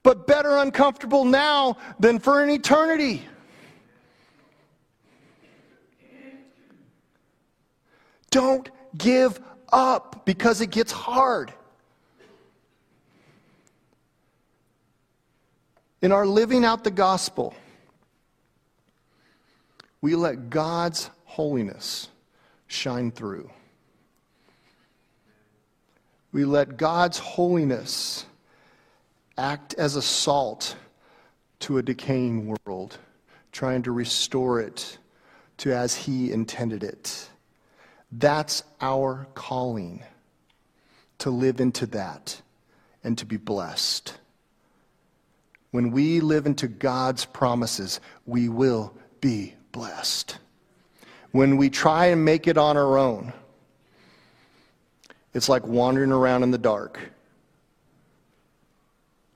But 0.04 0.26
better 0.26 0.58
uncomfortable 0.58 1.26
now 1.26 1.78
than 2.00 2.20
for 2.20 2.42
an 2.44 2.50
eternity. 2.50 3.28
Don't 8.32 8.70
give 8.98 9.40
up 9.72 10.26
because 10.26 10.62
it 10.62 10.72
gets 10.72 10.92
hard. 10.92 11.54
In 16.02 16.12
our 16.12 16.26
living 16.26 16.66
out 16.66 16.84
the 16.84 16.92
gospel, 16.92 17.54
we 20.02 20.16
let 20.16 20.50
God's 20.50 21.12
holiness 21.26 22.10
shine 22.68 23.12
through. 23.12 23.50
We 26.32 26.46
let 26.46 26.78
God's 26.78 27.20
holiness 27.20 28.26
act 29.38 29.74
as 29.76 29.96
a 29.96 30.02
salt 30.02 30.76
to 31.60 31.78
a 31.78 31.84
decaying 31.84 32.56
world, 32.66 32.98
trying 33.52 33.84
to 33.84 33.92
restore 33.92 34.62
it 34.62 34.98
to 35.58 35.76
as 35.76 35.94
He 35.94 36.32
intended 36.32 36.84
it. 36.84 37.30
That's 38.12 38.64
our 38.82 39.28
calling 39.34 40.04
to 41.20 41.30
live 41.30 41.62
into 41.62 41.86
that 41.88 42.42
and 43.04 43.18
to 43.18 43.26
be 43.26 43.38
blessed. 43.38 44.18
When 45.72 45.92
we 45.92 46.20
live 46.20 46.46
into 46.46 46.68
God's 46.68 47.26
promises, 47.26 48.02
we 48.26 48.50
will 48.50 48.94
be 49.22 49.54
blessed. 49.72 50.38
When 51.32 51.56
we 51.56 51.70
try 51.70 52.08
and 52.08 52.26
make 52.26 52.48
it 52.48 52.58
on 52.58 52.76
our 52.76 52.98
own, 52.98 53.32
it's 55.34 55.48
like 55.48 55.66
wandering 55.66 56.12
around 56.12 56.44
in 56.44 56.52
the 56.52 56.58
dark. 56.58 57.00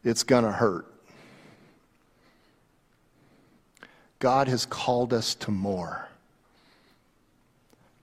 It's 0.04 0.24
going 0.24 0.44
to 0.44 0.52
hurt. 0.52 0.86
God 4.20 4.48
has 4.48 4.66
called 4.66 5.14
us 5.14 5.36
to 5.36 5.52
more. 5.52 6.10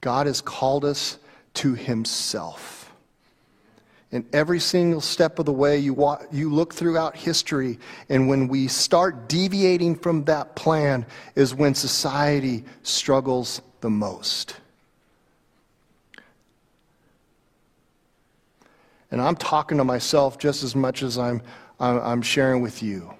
God 0.02 0.26
has 0.26 0.42
called 0.42 0.84
us 0.84 1.16
to 1.54 1.74
Himself. 1.74 2.92
And 4.10 4.26
every 4.34 4.60
single 4.60 5.00
step 5.00 5.38
of 5.38 5.46
the 5.46 5.52
way, 5.52 5.78
you, 5.78 5.94
walk, 5.94 6.26
you 6.30 6.52
look 6.52 6.74
throughout 6.74 7.16
history, 7.16 7.78
and 8.10 8.28
when 8.28 8.46
we 8.48 8.68
start 8.68 9.26
deviating 9.26 9.96
from 9.96 10.24
that 10.24 10.54
plan, 10.54 11.06
is 11.34 11.54
when 11.54 11.74
society 11.74 12.64
struggles 12.82 13.62
the 13.80 13.88
most. 13.88 14.56
And 19.10 19.22
I'm 19.22 19.36
talking 19.36 19.78
to 19.78 19.84
myself 19.84 20.38
just 20.38 20.62
as 20.62 20.74
much 20.74 21.02
as 21.02 21.16
I'm, 21.16 21.40
I'm 21.80 22.22
sharing 22.22 22.60
with 22.60 22.82
you. 22.82 23.14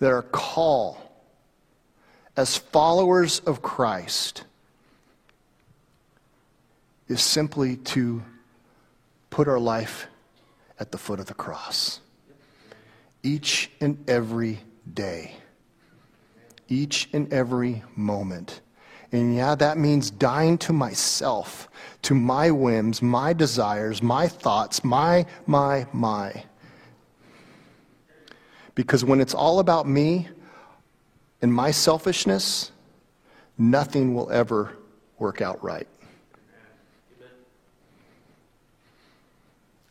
That 0.00 0.10
our 0.10 0.22
call 0.22 0.98
as 2.36 2.56
followers 2.56 3.40
of 3.40 3.62
Christ 3.62 4.44
is 7.08 7.22
simply 7.22 7.76
to 7.76 8.22
put 9.30 9.48
our 9.48 9.58
life 9.58 10.06
at 10.78 10.92
the 10.92 10.98
foot 10.98 11.20
of 11.20 11.26
the 11.26 11.34
cross. 11.34 12.00
Each 13.22 13.70
and 13.80 14.08
every 14.08 14.60
day. 14.92 15.34
Each 16.68 17.08
and 17.12 17.32
every 17.32 17.82
moment. 17.94 18.60
And 19.12 19.34
yeah, 19.34 19.54
that 19.54 19.78
means 19.78 20.10
dying 20.10 20.58
to 20.58 20.72
myself, 20.72 21.68
to 22.02 22.14
my 22.14 22.50
whims, 22.50 23.00
my 23.00 23.32
desires, 23.32 24.02
my 24.02 24.26
thoughts, 24.26 24.82
my, 24.82 25.26
my, 25.46 25.86
my. 25.92 26.44
Because 28.74 29.04
when 29.04 29.20
it's 29.20 29.34
all 29.34 29.60
about 29.60 29.86
me 29.86 30.28
and 31.40 31.54
my 31.54 31.70
selfishness, 31.70 32.72
nothing 33.56 34.14
will 34.14 34.30
ever 34.32 34.76
work 35.18 35.40
out 35.40 35.62
right. 35.62 35.86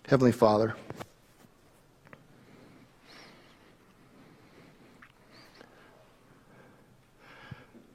Heavenly 0.07 0.33
Father, 0.33 0.75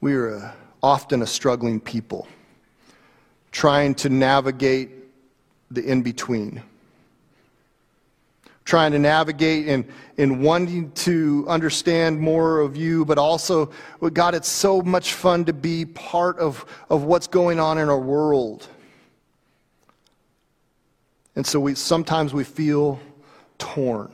we 0.00 0.14
are 0.14 0.36
a, 0.36 0.54
often 0.82 1.20
a 1.20 1.26
struggling 1.26 1.80
people 1.80 2.26
trying 3.52 3.94
to 3.96 4.08
navigate 4.08 4.90
the 5.70 5.84
in 5.84 6.00
between. 6.02 6.62
Trying 8.64 8.92
to 8.92 8.98
navigate 8.98 9.68
and, 9.68 9.84
and 10.16 10.42
wanting 10.42 10.92
to 10.92 11.44
understand 11.46 12.18
more 12.18 12.60
of 12.60 12.74
you, 12.74 13.04
but 13.04 13.18
also, 13.18 13.70
God, 14.14 14.34
it's 14.34 14.48
so 14.48 14.80
much 14.80 15.12
fun 15.12 15.44
to 15.44 15.52
be 15.52 15.84
part 15.84 16.38
of, 16.38 16.64
of 16.88 17.04
what's 17.04 17.26
going 17.26 17.60
on 17.60 17.76
in 17.76 17.90
our 17.90 18.00
world. 18.00 18.66
And 21.38 21.46
so 21.46 21.60
we, 21.60 21.76
sometimes 21.76 22.34
we 22.34 22.42
feel 22.42 22.98
torn. 23.58 24.10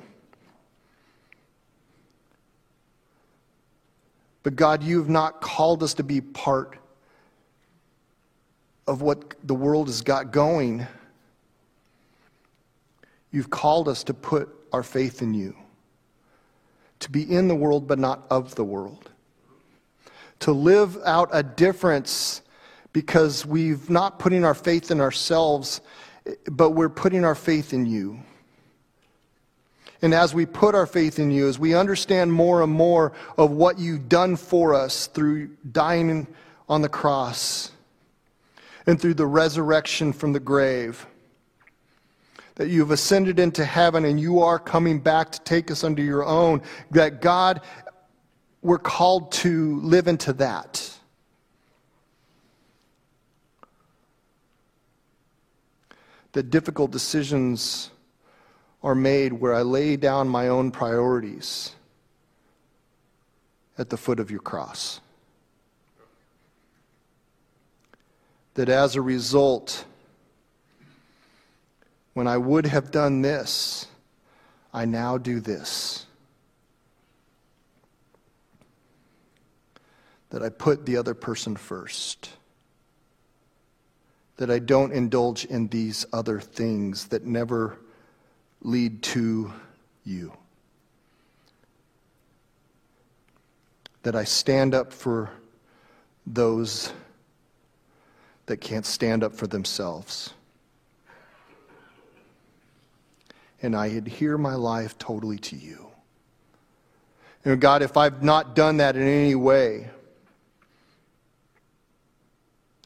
But 4.42 4.56
God, 4.56 4.82
you 4.82 4.98
have 4.98 5.08
not 5.08 5.40
called 5.40 5.82
us 5.82 5.94
to 5.94 6.02
be 6.02 6.20
part 6.20 6.76
of 8.86 9.00
what 9.00 9.36
the 9.42 9.54
world 9.54 9.86
has 9.86 10.02
got 10.02 10.32
going. 10.32 10.86
You've 13.32 13.48
called 13.48 13.88
us 13.88 14.04
to 14.04 14.12
put 14.12 14.54
our 14.70 14.82
faith 14.82 15.22
in 15.22 15.32
you, 15.32 15.56
to 17.00 17.10
be 17.10 17.22
in 17.22 17.48
the 17.48 17.54
world 17.54 17.88
but 17.88 17.98
not 17.98 18.26
of 18.28 18.54
the 18.54 18.64
world, 18.64 19.10
to 20.40 20.52
live 20.52 20.98
out 21.06 21.30
a 21.32 21.42
difference 21.42 22.42
because 22.92 23.46
we've 23.46 23.88
not 23.88 24.18
putting 24.18 24.44
our 24.44 24.52
faith 24.52 24.90
in 24.90 25.00
ourselves 25.00 25.80
but 26.50 26.70
we're 26.70 26.88
putting 26.88 27.24
our 27.24 27.34
faith 27.34 27.72
in 27.72 27.86
you. 27.86 28.18
And 30.02 30.12
as 30.12 30.34
we 30.34 30.44
put 30.44 30.74
our 30.74 30.86
faith 30.86 31.18
in 31.18 31.30
you, 31.30 31.48
as 31.48 31.58
we 31.58 31.74
understand 31.74 32.32
more 32.32 32.62
and 32.62 32.72
more 32.72 33.12
of 33.38 33.52
what 33.52 33.78
you've 33.78 34.08
done 34.08 34.36
for 34.36 34.74
us 34.74 35.06
through 35.06 35.48
dying 35.72 36.26
on 36.68 36.82
the 36.82 36.88
cross 36.88 37.72
and 38.86 39.00
through 39.00 39.14
the 39.14 39.26
resurrection 39.26 40.12
from 40.12 40.32
the 40.32 40.40
grave, 40.40 41.06
that 42.56 42.68
you've 42.68 42.90
ascended 42.90 43.38
into 43.38 43.64
heaven 43.64 44.04
and 44.04 44.20
you 44.20 44.40
are 44.40 44.58
coming 44.58 45.00
back 45.00 45.32
to 45.32 45.40
take 45.40 45.70
us 45.70 45.82
under 45.82 46.02
your 46.02 46.24
own, 46.24 46.62
that 46.90 47.20
God, 47.20 47.62
we're 48.62 48.78
called 48.78 49.32
to 49.32 49.80
live 49.80 50.06
into 50.06 50.32
that. 50.34 50.98
That 56.34 56.50
difficult 56.50 56.92
decisions 56.92 57.90
are 58.82 58.94
made 58.94 59.32
where 59.32 59.54
I 59.54 59.62
lay 59.62 59.96
down 59.96 60.28
my 60.28 60.48
own 60.48 60.70
priorities 60.70 61.74
at 63.78 63.90
the 63.90 63.96
foot 63.96 64.20
of 64.20 64.30
your 64.30 64.40
cross. 64.40 65.00
that 68.54 68.68
as 68.68 68.96
a 68.96 69.02
result, 69.02 69.84
when 72.14 72.26
I 72.26 72.36
would 72.36 72.66
have 72.66 72.90
done 72.90 73.22
this, 73.22 73.86
I 74.72 74.84
now 74.84 75.18
do 75.18 75.40
this. 75.40 76.06
That 80.30 80.42
I 80.42 80.48
put 80.48 80.86
the 80.86 80.96
other 80.96 81.14
person 81.14 81.56
first. 81.56 82.30
That 84.36 84.50
I 84.50 84.58
don't 84.58 84.92
indulge 84.92 85.44
in 85.44 85.68
these 85.68 86.04
other 86.12 86.40
things 86.40 87.06
that 87.08 87.24
never 87.24 87.78
lead 88.62 89.02
to 89.02 89.52
you. 90.04 90.32
That 94.02 94.16
I 94.16 94.24
stand 94.24 94.74
up 94.74 94.92
for 94.92 95.30
those 96.26 96.92
that 98.46 98.58
can't 98.58 98.84
stand 98.84 99.24
up 99.24 99.34
for 99.34 99.46
themselves. 99.46 100.34
And 103.62 103.74
I 103.74 103.86
adhere 103.86 104.36
my 104.36 104.54
life 104.54 104.98
totally 104.98 105.38
to 105.38 105.56
you. 105.56 105.86
And 107.44 107.60
God, 107.60 107.82
if 107.82 107.96
I've 107.96 108.22
not 108.22 108.54
done 108.54 108.78
that 108.78 108.96
in 108.96 109.02
any 109.02 109.34
way, 109.34 109.90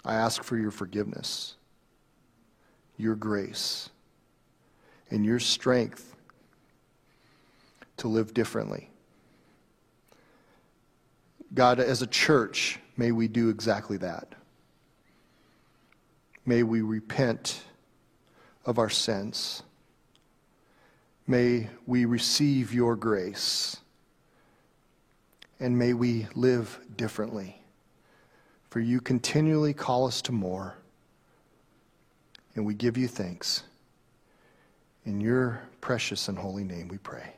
I 0.04 0.14
ask 0.14 0.42
for 0.42 0.56
your 0.56 0.70
forgiveness, 0.70 1.54
your 2.96 3.14
grace, 3.14 3.90
and 5.10 5.24
your 5.24 5.40
strength 5.40 6.14
to 7.98 8.08
live 8.08 8.32
differently. 8.32 8.90
God, 11.54 11.80
as 11.80 12.02
a 12.02 12.06
church, 12.06 12.78
may 12.96 13.10
we 13.10 13.28
do 13.28 13.48
exactly 13.48 13.96
that. 13.98 14.34
May 16.44 16.62
we 16.62 16.80
repent 16.80 17.62
of 18.64 18.78
our 18.78 18.90
sins. 18.90 19.62
May 21.26 21.68
we 21.86 22.04
receive 22.04 22.72
your 22.72 22.96
grace. 22.96 23.76
And 25.60 25.78
may 25.78 25.92
we 25.92 26.26
live 26.34 26.78
differently. 26.96 27.62
For 28.70 28.80
you 28.80 29.00
continually 29.00 29.72
call 29.72 30.06
us 30.06 30.20
to 30.22 30.32
more. 30.32 30.76
And 32.54 32.66
we 32.66 32.74
give 32.74 32.96
you 32.96 33.08
thanks. 33.08 33.62
In 35.04 35.20
your 35.20 35.62
precious 35.80 36.28
and 36.28 36.36
holy 36.36 36.64
name 36.64 36.88
we 36.88 36.98
pray. 36.98 37.32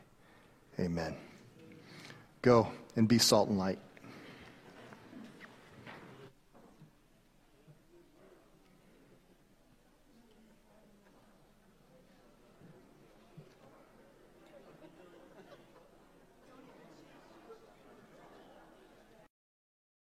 Amen. 0.79 1.15
Go 2.41 2.67
and 2.95 3.07
be 3.07 3.17
salt 3.17 3.49
and 3.49 3.57
light. 3.57 3.79